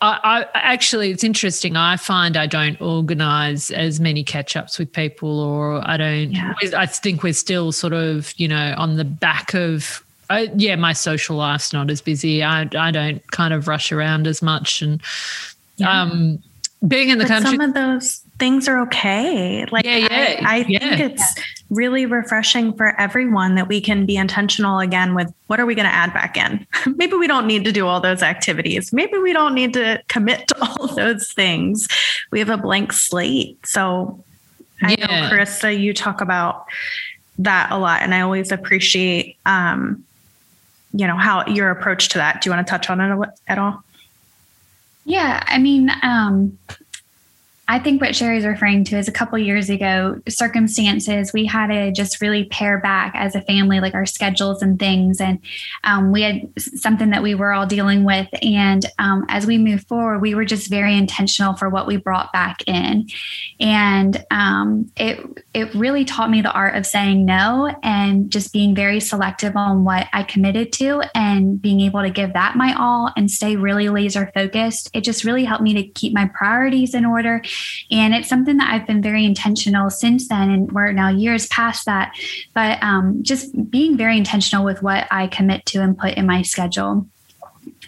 I, 0.00 0.46
I, 0.54 0.58
actually, 0.60 1.10
it's 1.10 1.24
interesting. 1.24 1.76
I 1.76 1.96
find 1.96 2.36
I 2.36 2.46
don't 2.46 2.80
organize 2.80 3.70
as 3.72 3.98
many 3.98 4.22
catch 4.22 4.56
ups 4.56 4.78
with 4.78 4.92
people, 4.92 5.40
or 5.40 5.80
I 5.88 5.96
don't. 5.96 6.30
Yeah. 6.30 6.54
I 6.76 6.86
think 6.86 7.22
we're 7.22 7.32
still 7.32 7.72
sort 7.72 7.92
of, 7.92 8.32
you 8.36 8.46
know, 8.46 8.74
on 8.76 8.96
the 8.96 9.04
back 9.04 9.54
of. 9.54 10.04
I, 10.30 10.50
yeah, 10.54 10.76
my 10.76 10.92
social 10.92 11.36
life's 11.36 11.72
not 11.72 11.90
as 11.90 12.00
busy. 12.00 12.44
I 12.44 12.68
I 12.78 12.90
don't 12.90 13.26
kind 13.32 13.54
of 13.54 13.66
rush 13.66 13.90
around 13.90 14.26
as 14.26 14.42
much, 14.42 14.82
and 14.82 15.00
yeah. 15.78 16.02
um, 16.02 16.42
being 16.86 17.08
in 17.08 17.18
the 17.18 17.24
but 17.24 17.28
country. 17.28 17.50
Some 17.52 17.60
of 17.60 17.74
those 17.74 18.20
things 18.38 18.68
are 18.68 18.78
okay. 18.82 19.64
Like 19.66 19.84
yeah, 19.84 19.96
yeah, 19.96 20.42
I, 20.46 20.56
I 20.56 20.56
yeah. 20.68 20.78
think 20.96 21.12
it's 21.12 21.57
really 21.70 22.06
refreshing 22.06 22.72
for 22.72 22.98
everyone 22.98 23.54
that 23.54 23.68
we 23.68 23.80
can 23.80 24.06
be 24.06 24.16
intentional 24.16 24.78
again 24.78 25.14
with 25.14 25.32
what 25.48 25.60
are 25.60 25.66
we 25.66 25.74
going 25.74 25.86
to 25.86 25.94
add 25.94 26.14
back 26.14 26.36
in? 26.36 26.66
Maybe 26.96 27.14
we 27.14 27.26
don't 27.26 27.46
need 27.46 27.64
to 27.64 27.72
do 27.72 27.86
all 27.86 28.00
those 28.00 28.22
activities. 28.22 28.92
Maybe 28.92 29.18
we 29.18 29.32
don't 29.32 29.54
need 29.54 29.74
to 29.74 30.02
commit 30.08 30.48
to 30.48 30.56
all 30.62 30.86
those 30.86 31.32
things. 31.32 31.86
we 32.30 32.38
have 32.38 32.48
a 32.48 32.56
blank 32.56 32.92
slate. 32.92 33.58
So 33.66 34.22
I 34.82 34.96
yeah. 34.98 35.06
know 35.06 35.28
Carissa, 35.28 35.78
you 35.78 35.92
talk 35.92 36.20
about 36.20 36.66
that 37.38 37.70
a 37.70 37.78
lot, 37.78 38.02
and 38.02 38.14
I 38.14 38.22
always 38.22 38.50
appreciate, 38.50 39.36
um, 39.46 40.04
you 40.92 41.06
know, 41.06 41.16
how 41.16 41.46
your 41.46 41.70
approach 41.70 42.08
to 42.10 42.18
that. 42.18 42.40
Do 42.40 42.48
you 42.48 42.54
want 42.54 42.66
to 42.66 42.70
touch 42.70 42.90
on 42.90 43.00
it 43.00 43.28
at 43.46 43.58
all? 43.58 43.82
Yeah, 45.04 45.42
I 45.46 45.58
mean, 45.58 45.90
um, 46.02 46.58
I 47.70 47.78
think 47.78 48.00
what 48.00 48.16
Sherry's 48.16 48.46
referring 48.46 48.84
to 48.84 48.96
is 48.96 49.08
a 49.08 49.12
couple 49.12 49.38
years 49.38 49.68
ago, 49.68 50.18
circumstances 50.26 51.34
we 51.34 51.44
had 51.44 51.66
to 51.66 51.92
just 51.92 52.22
really 52.22 52.46
pare 52.46 52.80
back 52.80 53.12
as 53.14 53.34
a 53.34 53.42
family, 53.42 53.78
like 53.80 53.92
our 53.92 54.06
schedules 54.06 54.62
and 54.62 54.78
things. 54.78 55.20
And 55.20 55.38
um, 55.84 56.10
we 56.10 56.22
had 56.22 56.50
something 56.58 57.10
that 57.10 57.22
we 57.22 57.34
were 57.34 57.52
all 57.52 57.66
dealing 57.66 58.04
with. 58.04 58.26
And 58.40 58.86
um, 58.98 59.26
as 59.28 59.46
we 59.46 59.58
moved 59.58 59.86
forward, 59.86 60.20
we 60.20 60.34
were 60.34 60.46
just 60.46 60.70
very 60.70 60.96
intentional 60.96 61.54
for 61.56 61.68
what 61.68 61.86
we 61.86 61.98
brought 61.98 62.32
back 62.32 62.62
in. 62.66 63.06
And 63.60 64.24
um, 64.30 64.90
it, 64.96 65.20
it 65.52 65.74
really 65.74 66.06
taught 66.06 66.30
me 66.30 66.40
the 66.40 66.52
art 66.52 66.74
of 66.74 66.86
saying 66.86 67.26
no 67.26 67.74
and 67.82 68.30
just 68.30 68.50
being 68.50 68.74
very 68.74 68.98
selective 68.98 69.56
on 69.56 69.84
what 69.84 70.06
I 70.14 70.22
committed 70.22 70.72
to 70.74 71.02
and 71.14 71.60
being 71.60 71.80
able 71.82 72.00
to 72.00 72.10
give 72.10 72.32
that 72.32 72.56
my 72.56 72.74
all 72.78 73.12
and 73.14 73.30
stay 73.30 73.56
really 73.56 73.90
laser 73.90 74.30
focused. 74.32 74.88
It 74.94 75.02
just 75.02 75.22
really 75.22 75.44
helped 75.44 75.62
me 75.62 75.74
to 75.74 75.86
keep 75.86 76.14
my 76.14 76.30
priorities 76.34 76.94
in 76.94 77.04
order 77.04 77.42
and 77.90 78.14
it's 78.14 78.28
something 78.28 78.56
that 78.58 78.72
I've 78.72 78.86
been 78.86 79.02
very 79.02 79.24
intentional 79.24 79.90
since 79.90 80.28
then. 80.28 80.50
And 80.50 80.72
we're 80.72 80.92
now 80.92 81.08
years 81.08 81.46
past 81.46 81.86
that. 81.86 82.14
But 82.54 82.82
um, 82.82 83.22
just 83.22 83.70
being 83.70 83.96
very 83.96 84.16
intentional 84.16 84.64
with 84.64 84.82
what 84.82 85.06
I 85.10 85.26
commit 85.26 85.66
to 85.66 85.82
and 85.82 85.96
put 85.96 86.14
in 86.14 86.26
my 86.26 86.42
schedule. 86.42 87.06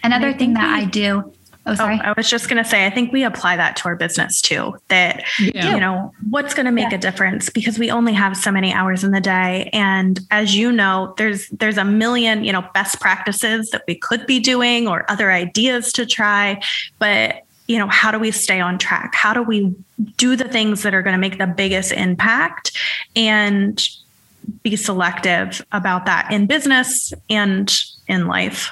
Another 0.03 0.33
thing 0.33 0.53
that 0.53 0.69
I 0.69 0.85
do. 0.85 1.31
Oh, 1.67 1.75
sorry. 1.75 1.99
Oh, 2.03 2.09
I 2.09 2.13
was 2.17 2.27
just 2.27 2.49
going 2.49 2.61
to 2.61 2.67
say, 2.67 2.87
I 2.87 2.89
think 2.89 3.11
we 3.11 3.23
apply 3.23 3.55
that 3.55 3.75
to 3.77 3.85
our 3.85 3.95
business 3.95 4.41
too. 4.41 4.75
That, 4.87 5.23
yeah. 5.39 5.75
you 5.75 5.79
know, 5.79 6.11
what's 6.31 6.55
going 6.55 6.65
to 6.65 6.71
make 6.71 6.89
yeah. 6.89 6.97
a 6.97 6.99
difference 6.99 7.51
because 7.51 7.77
we 7.77 7.91
only 7.91 8.13
have 8.13 8.35
so 8.35 8.51
many 8.51 8.73
hours 8.73 9.03
in 9.03 9.11
the 9.11 9.21
day. 9.21 9.69
And 9.71 10.19
as 10.31 10.55
you 10.55 10.71
know, 10.71 11.13
there's, 11.17 11.49
there's 11.49 11.77
a 11.77 11.85
million, 11.85 12.43
you 12.43 12.51
know, 12.51 12.67
best 12.73 12.99
practices 12.99 13.69
that 13.69 13.83
we 13.87 13.93
could 13.93 14.25
be 14.25 14.39
doing 14.39 14.87
or 14.87 15.05
other 15.07 15.31
ideas 15.31 15.91
to 15.93 16.05
try. 16.07 16.59
But 16.97 17.43
you 17.71 17.77
know, 17.77 17.87
how 17.87 18.11
do 18.11 18.19
we 18.19 18.31
stay 18.31 18.59
on 18.59 18.77
track? 18.77 19.15
How 19.15 19.33
do 19.33 19.41
we 19.41 19.73
do 20.17 20.35
the 20.35 20.49
things 20.49 20.83
that 20.83 20.93
are 20.93 21.01
going 21.01 21.13
to 21.13 21.17
make 21.17 21.37
the 21.37 21.47
biggest 21.47 21.93
impact 21.93 22.77
and 23.15 23.81
be 24.61 24.75
selective 24.75 25.65
about 25.71 26.05
that 26.05 26.29
in 26.33 26.47
business 26.47 27.13
and 27.29 27.73
in 28.09 28.27
life? 28.27 28.69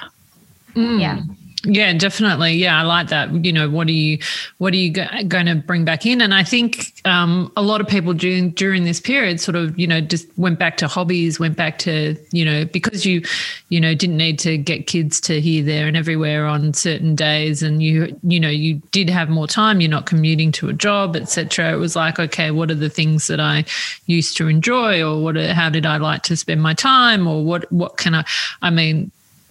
Mm. 0.74 1.00
Yeah. 1.00 1.22
Yeah, 1.62 1.92
definitely. 1.92 2.54
Yeah, 2.54 2.78
I 2.80 2.82
like 2.84 3.08
that. 3.08 3.44
You 3.44 3.52
know, 3.52 3.68
what 3.68 3.86
are 3.88 3.92
you, 3.92 4.18
what 4.58 4.72
are 4.72 4.78
you 4.78 4.90
go- 4.90 5.08
going 5.28 5.44
to 5.44 5.54
bring 5.56 5.84
back 5.84 6.06
in? 6.06 6.22
And 6.22 6.32
I 6.32 6.42
think 6.42 6.94
um, 7.04 7.52
a 7.54 7.60
lot 7.60 7.82
of 7.82 7.86
people 7.88 8.14
during 8.14 8.50
during 8.52 8.84
this 8.84 8.98
period 8.98 9.40
sort 9.40 9.56
of, 9.56 9.78
you 9.78 9.86
know, 9.86 10.00
just 10.00 10.26
went 10.38 10.58
back 10.58 10.78
to 10.78 10.88
hobbies, 10.88 11.38
went 11.38 11.58
back 11.58 11.78
to, 11.80 12.16
you 12.32 12.46
know, 12.46 12.64
because 12.64 13.04
you, 13.04 13.22
you 13.68 13.78
know, 13.78 13.94
didn't 13.94 14.16
need 14.16 14.38
to 14.38 14.56
get 14.56 14.86
kids 14.86 15.20
to 15.22 15.38
here, 15.38 15.62
there, 15.62 15.86
and 15.86 15.98
everywhere 15.98 16.46
on 16.46 16.72
certain 16.72 17.14
days, 17.14 17.62
and 17.62 17.82
you, 17.82 18.18
you 18.22 18.40
know, 18.40 18.48
you 18.48 18.76
did 18.90 19.10
have 19.10 19.28
more 19.28 19.46
time. 19.46 19.82
You're 19.82 19.90
not 19.90 20.06
commuting 20.06 20.52
to 20.52 20.70
a 20.70 20.72
job, 20.72 21.14
etc. 21.14 21.74
It 21.74 21.76
was 21.76 21.94
like, 21.94 22.18
okay, 22.18 22.50
what 22.52 22.70
are 22.70 22.74
the 22.74 22.88
things 22.88 23.26
that 23.26 23.38
I 23.40 23.66
used 24.06 24.34
to 24.38 24.48
enjoy, 24.48 25.02
or 25.02 25.22
what? 25.22 25.36
Are, 25.36 25.52
how 25.52 25.68
did 25.68 25.84
I 25.84 25.98
like 25.98 26.22
to 26.22 26.36
spend 26.38 26.62
my 26.62 26.72
time, 26.72 27.26
or 27.26 27.44
what? 27.44 27.70
What 27.70 27.98
can 27.98 28.14
I? 28.14 28.24
I 28.62 28.70
mean, 28.70 29.10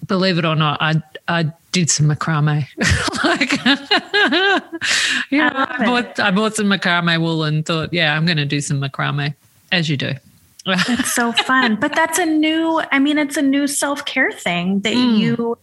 believe 0.10 0.38
it 0.38 0.44
or 0.44 0.56
not, 0.58 0.82
I 0.82 1.02
I 1.30 1.54
did 1.72 1.90
some 1.90 2.08
macrame. 2.08 2.66
like, 3.24 3.64
yeah, 5.32 5.52
I, 5.54 5.76
I 5.78 5.86
bought 5.86 6.20
I 6.20 6.32
bought 6.32 6.56
some 6.56 6.68
macrame 6.68 7.22
wool 7.22 7.46
and 7.46 7.66
thought, 7.66 7.94
yeah, 7.94 8.18
I'm 8.18 8.26
going 8.26 8.38
to 8.38 8.46
do 8.46 8.60
some 8.60 8.82
macrame, 8.82 9.34
as 9.72 9.90
you 9.90 9.96
do. 9.96 10.14
it's 10.66 11.14
so 11.14 11.32
fun, 11.32 11.78
but 11.78 11.96
that's 11.96 12.20
a 12.20 12.26
new. 12.26 12.82
I 12.92 13.00
mean, 13.00 13.18
it's 13.18 13.38
a 13.38 13.42
new 13.42 13.66
self 13.66 14.04
care 14.04 14.34
thing 14.34 14.82
that 14.82 14.94
mm. 14.94 15.18
you 15.18 15.58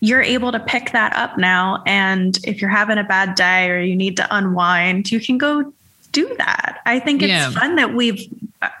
you're 0.00 0.22
able 0.22 0.52
to 0.52 0.60
pick 0.60 0.92
that 0.92 1.14
up 1.14 1.38
now. 1.38 1.82
And 1.86 2.38
if 2.44 2.60
you're 2.60 2.70
having 2.70 2.98
a 2.98 3.04
bad 3.04 3.34
day 3.34 3.68
or 3.68 3.80
you 3.80 3.96
need 3.96 4.16
to 4.16 4.34
unwind, 4.34 5.10
you 5.10 5.20
can 5.20 5.38
go 5.38 5.72
do 6.12 6.34
that. 6.38 6.80
I 6.86 7.00
think 7.00 7.22
it's 7.22 7.30
yeah. 7.30 7.50
fun 7.50 7.76
that 7.76 7.94
we've, 7.94 8.24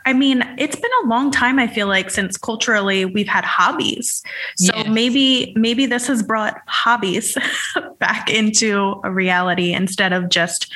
I 0.04 0.12
mean, 0.12 0.42
it's 0.58 0.76
been 0.76 0.90
a 1.04 1.06
long 1.06 1.30
time, 1.30 1.58
I 1.58 1.66
feel 1.66 1.86
like, 1.86 2.10
since 2.10 2.36
culturally 2.36 3.04
we've 3.04 3.28
had 3.28 3.44
hobbies. 3.44 4.22
So 4.56 4.72
yes. 4.74 4.88
maybe, 4.88 5.52
maybe 5.56 5.86
this 5.86 6.06
has 6.08 6.22
brought 6.22 6.60
hobbies 6.66 7.36
back 7.98 8.28
into 8.28 9.00
a 9.04 9.10
reality 9.10 9.72
instead 9.72 10.12
of 10.12 10.30
just 10.30 10.72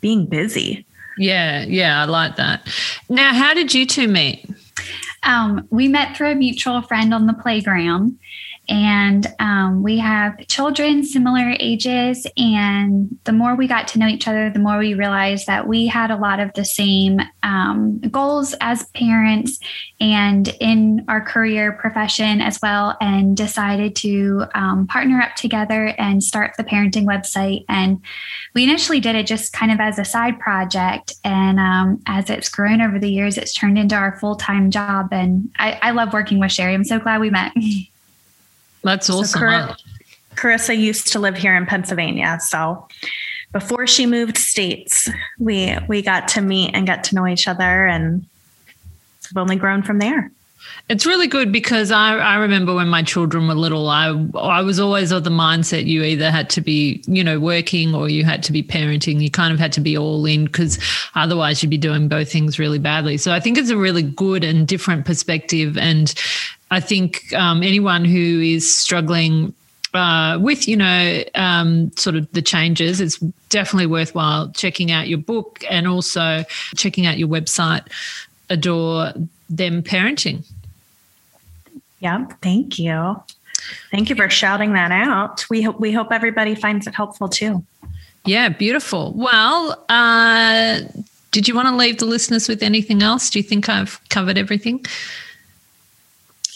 being 0.00 0.26
busy. 0.26 0.84
Yeah. 1.16 1.64
Yeah. 1.64 2.02
I 2.02 2.04
like 2.04 2.36
that. 2.36 2.68
Now, 3.08 3.32
how 3.32 3.54
did 3.54 3.72
you 3.72 3.86
two 3.86 4.08
meet? 4.08 4.48
Um, 5.22 5.66
we 5.70 5.88
met 5.88 6.16
through 6.16 6.32
a 6.32 6.34
mutual 6.34 6.82
friend 6.82 7.14
on 7.14 7.26
the 7.26 7.34
playground. 7.34 8.18
And 8.72 9.26
um, 9.38 9.82
we 9.82 9.98
have 9.98 10.46
children 10.46 11.04
similar 11.04 11.54
ages. 11.60 12.26
And 12.38 13.18
the 13.24 13.32
more 13.32 13.54
we 13.54 13.66
got 13.66 13.86
to 13.88 13.98
know 13.98 14.06
each 14.06 14.26
other, 14.26 14.48
the 14.48 14.60
more 14.60 14.78
we 14.78 14.94
realized 14.94 15.46
that 15.46 15.68
we 15.68 15.86
had 15.86 16.10
a 16.10 16.16
lot 16.16 16.40
of 16.40 16.54
the 16.54 16.64
same 16.64 17.20
um, 17.42 17.98
goals 18.10 18.54
as 18.62 18.86
parents 18.94 19.58
and 20.00 20.48
in 20.58 21.04
our 21.06 21.20
career 21.20 21.72
profession 21.72 22.40
as 22.40 22.60
well. 22.62 22.96
And 22.98 23.36
decided 23.36 23.94
to 23.96 24.46
um, 24.54 24.86
partner 24.86 25.20
up 25.20 25.36
together 25.36 25.88
and 25.98 26.24
start 26.24 26.54
the 26.56 26.64
parenting 26.64 27.04
website. 27.04 27.66
And 27.68 28.00
we 28.54 28.64
initially 28.64 29.00
did 29.00 29.16
it 29.16 29.26
just 29.26 29.52
kind 29.52 29.70
of 29.70 29.80
as 29.80 29.98
a 29.98 30.04
side 30.06 30.40
project. 30.40 31.12
And 31.24 31.60
um, 31.60 32.02
as 32.06 32.30
it's 32.30 32.48
grown 32.48 32.80
over 32.80 32.98
the 32.98 33.12
years, 33.12 33.36
it's 33.36 33.52
turned 33.52 33.78
into 33.78 33.96
our 33.96 34.18
full 34.18 34.36
time 34.36 34.70
job. 34.70 35.08
And 35.12 35.50
I, 35.58 35.78
I 35.82 35.90
love 35.90 36.14
working 36.14 36.40
with 36.40 36.52
Sherry. 36.52 36.72
I'm 36.72 36.84
so 36.84 36.98
glad 36.98 37.20
we 37.20 37.28
met. 37.28 37.52
That's 38.82 39.08
awesome. 39.08 39.26
So 39.26 39.38
Car- 39.38 39.76
Carissa 40.34 40.76
used 40.76 41.12
to 41.12 41.18
live 41.18 41.36
here 41.36 41.54
in 41.54 41.66
Pennsylvania. 41.66 42.38
So 42.40 42.86
before 43.52 43.86
she 43.86 44.06
moved 44.06 44.38
states, 44.38 45.08
we 45.38 45.76
we 45.88 46.02
got 46.02 46.28
to 46.28 46.40
meet 46.40 46.74
and 46.74 46.86
get 46.86 47.04
to 47.04 47.14
know 47.14 47.26
each 47.26 47.46
other 47.46 47.86
and 47.86 48.24
have 49.28 49.36
only 49.36 49.56
grown 49.56 49.82
from 49.82 49.98
there. 49.98 50.30
It's 50.88 51.06
really 51.06 51.26
good 51.26 51.52
because 51.52 51.90
I, 51.90 52.16
I 52.16 52.36
remember 52.36 52.74
when 52.74 52.88
my 52.88 53.02
children 53.02 53.48
were 53.48 53.54
little, 53.54 53.88
I 53.88 54.08
I 54.34 54.62
was 54.62 54.78
always 54.78 55.10
of 55.10 55.24
the 55.24 55.30
mindset 55.30 55.86
you 55.86 56.02
either 56.02 56.30
had 56.30 56.50
to 56.50 56.60
be, 56.60 57.02
you 57.06 57.22
know, 57.24 57.40
working 57.40 57.94
or 57.94 58.08
you 58.08 58.24
had 58.24 58.42
to 58.44 58.52
be 58.52 58.62
parenting. 58.62 59.20
You 59.20 59.30
kind 59.30 59.52
of 59.52 59.58
had 59.58 59.72
to 59.72 59.80
be 59.80 59.96
all 59.96 60.24
in 60.26 60.44
because 60.44 60.78
otherwise 61.14 61.62
you'd 61.62 61.70
be 61.70 61.78
doing 61.78 62.08
both 62.08 62.30
things 62.30 62.58
really 62.58 62.78
badly. 62.78 63.16
So 63.16 63.32
I 63.32 63.40
think 63.40 63.58
it's 63.58 63.70
a 63.70 63.76
really 63.76 64.02
good 64.02 64.44
and 64.44 64.66
different 64.66 65.04
perspective. 65.04 65.78
And 65.78 66.14
I 66.72 66.80
think 66.80 67.34
um, 67.34 67.62
anyone 67.62 68.06
who 68.06 68.40
is 68.40 68.78
struggling 68.78 69.52
uh, 69.92 70.38
with 70.40 70.66
you 70.66 70.74
know 70.78 71.22
um, 71.34 71.92
sort 71.98 72.16
of 72.16 72.32
the 72.32 72.40
changes 72.40 72.98
it's 72.98 73.18
definitely 73.50 73.84
worthwhile 73.84 74.50
checking 74.52 74.90
out 74.90 75.06
your 75.06 75.18
book 75.18 75.62
and 75.68 75.86
also 75.86 76.46
checking 76.74 77.04
out 77.04 77.18
your 77.18 77.28
website. 77.28 77.86
Adore 78.48 79.12
them 79.50 79.82
parenting. 79.82 80.46
Yeah 82.00 82.24
thank 82.40 82.78
you. 82.78 83.22
Thank 83.90 84.08
you 84.08 84.16
for 84.16 84.30
shouting 84.30 84.72
that 84.72 84.92
out. 84.92 85.44
We 85.50 85.60
hope 85.60 85.78
we 85.78 85.92
hope 85.92 86.10
everybody 86.10 86.54
finds 86.54 86.86
it 86.86 86.94
helpful 86.94 87.28
too. 87.28 87.62
Yeah 88.24 88.48
beautiful. 88.48 89.12
Well 89.14 89.84
uh, 89.90 90.80
did 91.32 91.48
you 91.48 91.54
want 91.54 91.68
to 91.68 91.76
leave 91.76 91.98
the 91.98 92.06
listeners 92.06 92.48
with 92.48 92.62
anything 92.62 93.02
else? 93.02 93.28
Do 93.28 93.38
you 93.38 93.42
think 93.42 93.68
i've 93.68 94.00
covered 94.08 94.38
everything 94.38 94.86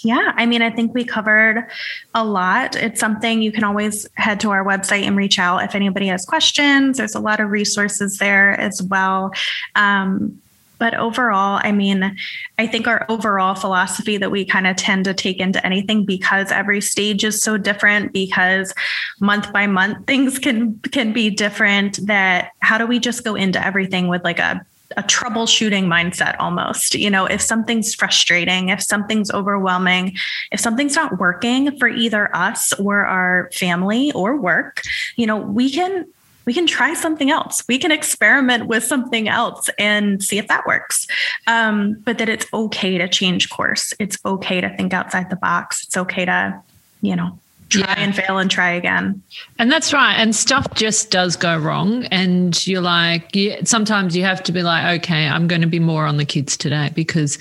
yeah, 0.07 0.33
I 0.37 0.47
mean, 0.47 0.63
I 0.63 0.71
think 0.71 0.95
we 0.95 1.05
covered 1.05 1.67
a 2.15 2.25
lot. 2.25 2.77
It's 2.77 3.01
something 3.01 3.43
you 3.43 3.53
can 3.53 3.65
always 3.65 4.07
head 4.15 4.41
to 4.41 4.51
our 4.51 4.65
website 4.65 5.03
and 5.03 5.17
reach 5.17 5.39
out 5.39 5.65
if 5.65 5.75
anybody 5.75 6.07
has 6.07 6.25
questions. 6.25 6.99
There's 6.99 7.15
a 7.15 7.21
lot 7.21 7.41
of 7.41 7.51
resources 7.51 8.19
there 8.19 8.59
as 8.61 8.83
well. 8.83 9.33
Um, 9.75 10.41
but 10.79 10.95
overall, 10.95 11.61
I 11.63 11.73
mean, 11.73 12.17
I 12.59 12.67
think 12.67 12.87
our 12.87 13.07
overall 13.09 13.55
philosophy 13.55 14.19
that 14.19 14.31
we 14.31 14.45
kind 14.45 14.67
of 14.67 14.77
tend 14.77 15.07
to 15.07 15.15
take 15.15 15.41
into 15.41 15.65
anything 15.65 16.05
because 16.05 16.53
every 16.53 16.81
stage 16.81 17.25
is 17.25 17.41
so 17.43 17.57
different, 17.57 18.13
because 18.13 18.75
month 19.21 19.53
by 19.53 19.67
month 19.67 20.07
things 20.07 20.39
can 20.39 20.79
can 20.93 21.13
be 21.13 21.31
different. 21.31 22.07
That 22.07 22.53
how 22.61 22.79
do 22.79 22.87
we 22.87 22.99
just 22.99 23.25
go 23.25 23.35
into 23.35 23.65
everything 23.65 24.09
with 24.09 24.23
like 24.23 24.39
a 24.39 24.65
a 24.97 25.03
troubleshooting 25.03 25.85
mindset 25.85 26.37
almost. 26.39 26.95
You 26.95 27.11
know, 27.11 27.27
if 27.27 27.41
something's 27.41 27.95
frustrating, 27.95 28.71
if 28.71 28.83
something's 28.83 29.31
overwhelming, 29.31 30.17
if 30.51 30.61
something's 30.61 30.95
not 30.95 31.19
working 31.19 31.77
for 31.79 31.89
either 31.89 32.35
us 32.35 32.73
or 32.75 33.05
our 33.05 33.51
family 33.53 34.13
or 34.13 34.37
work, 34.37 34.83
you 35.17 35.27
know, 35.27 35.37
we 35.37 35.71
can 35.71 36.07
we 36.47 36.55
can 36.55 36.67
try 36.67 36.95
something 36.95 37.31
else. 37.31 37.65
We 37.69 37.77
can 37.77 37.91
experiment 37.91 38.69
with 38.69 38.85
something 38.85 39.29
else 39.29 39.69
and 39.79 40.23
see 40.23 40.39
if 40.39 40.47
that 40.47 40.65
works. 40.65 41.07
Um, 41.49 41.95
but 42.05 42.19
that 42.19 42.29
it's 42.29 42.47
okay 42.55 42.99
to 42.99 43.09
change 43.09 43.51
course. 43.51 43.93
It's 43.99 44.17
okay 44.25 44.61
to 44.61 44.75
think 44.77 44.95
outside 44.95 45.29
the 45.29 45.37
box. 45.37 45.85
It's 45.85 45.97
okay 45.97 46.25
to, 46.25 46.63
you 47.03 47.17
know, 47.17 47.41
try 47.69 47.83
yeah. 47.87 47.95
and 47.99 48.15
fail 48.15 48.39
and 48.39 48.51
try 48.51 48.71
again. 48.71 49.23
And 49.59 49.71
that's 49.71 49.93
right. 49.93 50.15
And 50.15 50.35
stuff 50.35 50.73
just 50.75 51.11
does 51.11 51.37
go 51.37 51.59
wrong. 51.59 52.05
And 52.07 52.67
you're 52.67 52.81
like, 52.81 53.35
yeah, 53.35 53.61
sometimes 53.65 54.17
you 54.17 54.23
have 54.25 54.43
to 54.45 54.53
be 54.53 54.63
like, 54.63 55.01
okay, 55.01 55.27
I'm 55.27 55.49
going 55.49 55.63
to 55.63 55.67
be 55.67 55.81
more 55.81 56.07
on 56.07 56.17
the 56.17 56.25
kids 56.25 56.57
today 56.57 56.91
because, 56.95 57.39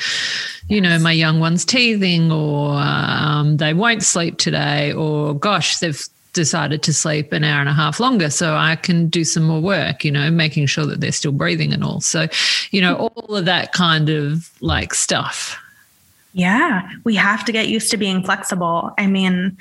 you 0.67 0.81
know, 0.81 0.97
my 0.99 1.11
young 1.11 1.39
one's 1.39 1.65
teething 1.65 2.31
or 2.31 2.75
um, 2.75 3.57
they 3.57 3.73
won't 3.73 4.03
sleep 4.03 4.37
today 4.37 4.93
or 4.93 5.37
gosh, 5.37 5.77
they've 5.79 6.01
decided 6.33 6.83
to 6.83 6.93
sleep 6.93 7.31
an 7.31 7.43
hour 7.43 7.61
and 7.61 7.69
a 7.69 7.73
half 7.73 7.99
longer 7.99 8.29
so 8.29 8.55
I 8.55 8.75
can 8.75 9.07
do 9.07 9.23
some 9.23 9.43
more 9.43 9.61
work, 9.61 10.03
you 10.03 10.11
know, 10.11 10.29
making 10.29 10.67
sure 10.67 10.85
that 10.85 10.99
they're 10.99 11.11
still 11.11 11.31
breathing 11.31 11.73
and 11.73 11.83
all. 11.83 12.01
So, 12.01 12.27
you 12.71 12.81
know, 12.81 12.95
all 12.95 13.35
of 13.35 13.45
that 13.45 13.71
kind 13.71 14.09
of 14.09 14.51
like 14.61 14.93
stuff. 14.93 15.57
Yeah, 16.37 16.89
we 17.05 17.15
have 17.15 17.45
to 17.45 17.53
get 17.53 17.69
used 17.69 17.89
to 17.91 17.97
being 17.97 18.21
flexible. 18.21 18.91
I 18.97 19.07
mean, 19.07 19.57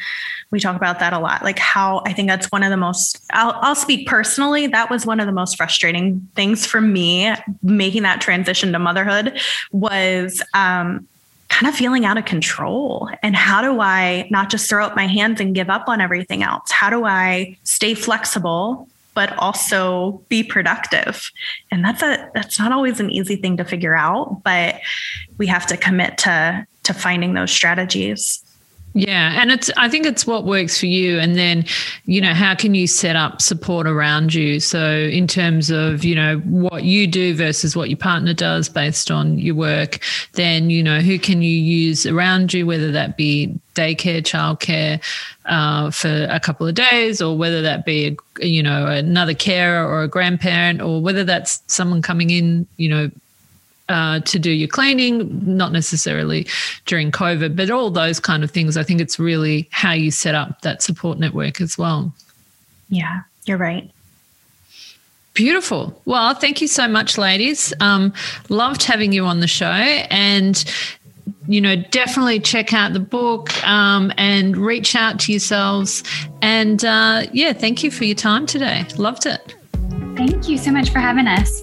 we 0.51 0.59
talk 0.59 0.75
about 0.75 0.99
that 0.99 1.13
a 1.13 1.21
lot. 1.21 1.45
Like 1.45 1.61
how 1.61 2.03
I 2.05 2.13
think 2.13 2.29
that's 2.29 2.51
one 2.51 2.65
of 2.65 2.71
the 2.71 2.77
most 2.77 3.25
I'll, 3.33 3.53
I'll 3.63 3.77
speak 3.77 4.09
personally, 4.09 4.67
that 4.67 4.91
was 4.91 5.07
one 5.07 5.21
of 5.21 5.27
the 5.27 5.33
most 5.33 5.57
frustrating 5.57 6.29
things 6.35 6.67
for 6.67 6.81
me 6.81 7.33
making 7.63 8.03
that 8.03 8.21
transition 8.21 8.73
to 8.73 8.81
motherhood 8.81 9.39
was 9.71 10.43
um 10.53 11.07
kind 11.49 11.69
of 11.69 11.77
feeling 11.77 12.05
out 12.05 12.19
of 12.19 12.25
control. 12.25 13.09
And 13.23 13.37
how 13.37 13.63
do 13.63 13.81
I 13.81 14.27
not 14.33 14.51
just 14.51 14.69
throw 14.69 14.85
up 14.85 14.97
my 14.97 15.07
hands 15.07 15.41
and 15.41 15.55
give 15.55 15.71
up 15.71 15.89
on 15.89 16.01
everything 16.01 16.43
else? 16.43 16.73
How 16.73 16.91
do 16.91 17.05
I 17.05 17.57
stay 17.63 17.95
flexible 17.95 18.89
but 19.14 19.37
also 19.38 20.22
be 20.29 20.42
productive? 20.42 21.31
And 21.70 21.85
that's 21.85 22.03
a 22.03 22.31
that's 22.35 22.59
not 22.59 22.72
always 22.72 23.00
an 23.00 23.11
easy 23.11 23.37
thing 23.37 23.57
to 23.57 23.64
figure 23.64 23.96
out, 23.96 24.42
but 24.44 24.81
we 25.38 25.46
have 25.46 25.66
to 25.66 25.77
commit 25.77 26.18
to 26.18 26.66
to 26.85 26.94
finding 26.94 27.35
those 27.35 27.50
strategies. 27.50 28.44
Yeah. 28.97 29.43
And 29.43 29.51
it's, 29.51 29.73
I 29.77 29.89
think 29.89 30.07
it's 30.07 30.25
what 30.25 30.45
works 30.45 30.79
for 30.79 30.87
you. 30.87 31.19
And 31.19 31.35
then, 31.35 31.65
you 32.05 32.21
know, 32.21 32.33
how 32.33 32.55
can 32.55 32.77
you 32.77 32.87
set 32.87 33.17
up 33.17 33.43
support 33.43 33.89
around 33.89 34.33
you? 34.33 34.61
So, 34.61 34.89
in 34.89 35.27
terms 35.27 35.69
of, 35.69 36.05
you 36.05 36.15
know, 36.15 36.39
what 36.39 36.85
you 36.85 37.09
do 37.09 37.35
versus 37.35 37.75
what 37.75 37.91
your 37.91 37.97
partner 37.97 38.33
does 38.35 38.69
based 38.69 39.11
on 39.11 39.37
your 39.37 39.57
work, 39.57 39.99
then, 40.35 40.71
you 40.71 40.81
know, 40.81 41.01
who 41.01 41.19
can 41.19 41.43
you 41.43 41.51
use 41.51 42.07
around 42.07 42.55
you, 42.55 42.67
whether 42.67 42.93
that 42.93 43.17
be 43.17 43.59
daycare, 43.75 44.23
childcare 44.23 45.03
uh, 45.47 45.91
for 45.91 46.29
a 46.31 46.39
couple 46.39 46.69
of 46.69 46.77
days, 46.77 47.21
or 47.21 47.37
whether 47.37 47.63
that 47.63 47.85
be, 47.85 48.17
a, 48.41 48.47
you 48.47 48.63
know, 48.63 48.87
another 48.87 49.35
carer 49.35 49.85
or 49.85 50.05
a 50.05 50.09
grandparent, 50.09 50.81
or 50.81 51.03
whether 51.03 51.25
that's 51.25 51.61
someone 51.67 52.01
coming 52.01 52.31
in, 52.31 52.65
you 52.77 52.89
know, 52.89 53.11
uh, 53.88 54.20
to 54.20 54.38
do 54.38 54.51
your 54.51 54.68
cleaning, 54.68 55.40
not 55.44 55.73
necessarily 55.73 56.47
during 56.87 57.11
COVID, 57.11 57.57
but 57.57 57.70
all 57.70 57.90
those 57.90 58.20
kind 58.20 58.42
of 58.42 58.51
things. 58.51 58.77
I 58.77 58.83
think 58.83 59.01
it's 59.01 59.18
really 59.18 59.68
how 59.70 59.92
you 59.92 60.11
set 60.11 60.35
up 60.35 60.62
that 60.62 60.83
support 60.83 61.18
network 61.18 61.61
as 61.61 61.77
well. 61.77 62.12
Yeah, 62.88 63.20
you're 63.44 63.59
right. 63.59 63.90
Beautiful. 65.35 66.01
Well, 66.05 66.35
thank 66.35 66.61
you 66.61 66.68
so 66.68 66.87
much, 66.87 67.18
ladies. 67.18 67.73
Um, 67.81 68.12
loved 68.49 68.85
having 68.85 69.12
you 69.12 69.27
on 69.27 69.40
the 69.40 69.49
show. 69.49 69.66
And 69.66 70.64
you 71.47 71.61
know, 71.61 71.77
definitely 71.77 72.40
check 72.40 72.73
out 72.73 72.92
the 72.92 73.01
book 73.01 73.53
um, 73.66 74.12
and 74.16 74.57
reach 74.57 74.94
out 74.97 75.20
to 75.20 75.33
yourselves. 75.33 76.03
And 76.40 76.85
uh, 76.85 77.27
yeah, 77.33 77.53
thank 77.53 77.83
you 77.83 77.90
for 77.90 78.05
your 78.05 78.14
time 78.14 78.47
today. 78.47 78.87
Loved 78.97 79.27
it. 79.27 79.55
Thank 80.16 80.49
you 80.49 80.57
so 80.57 80.70
much 80.70 80.90
for 80.90 81.01
having 81.01 81.27
us. 81.27 81.62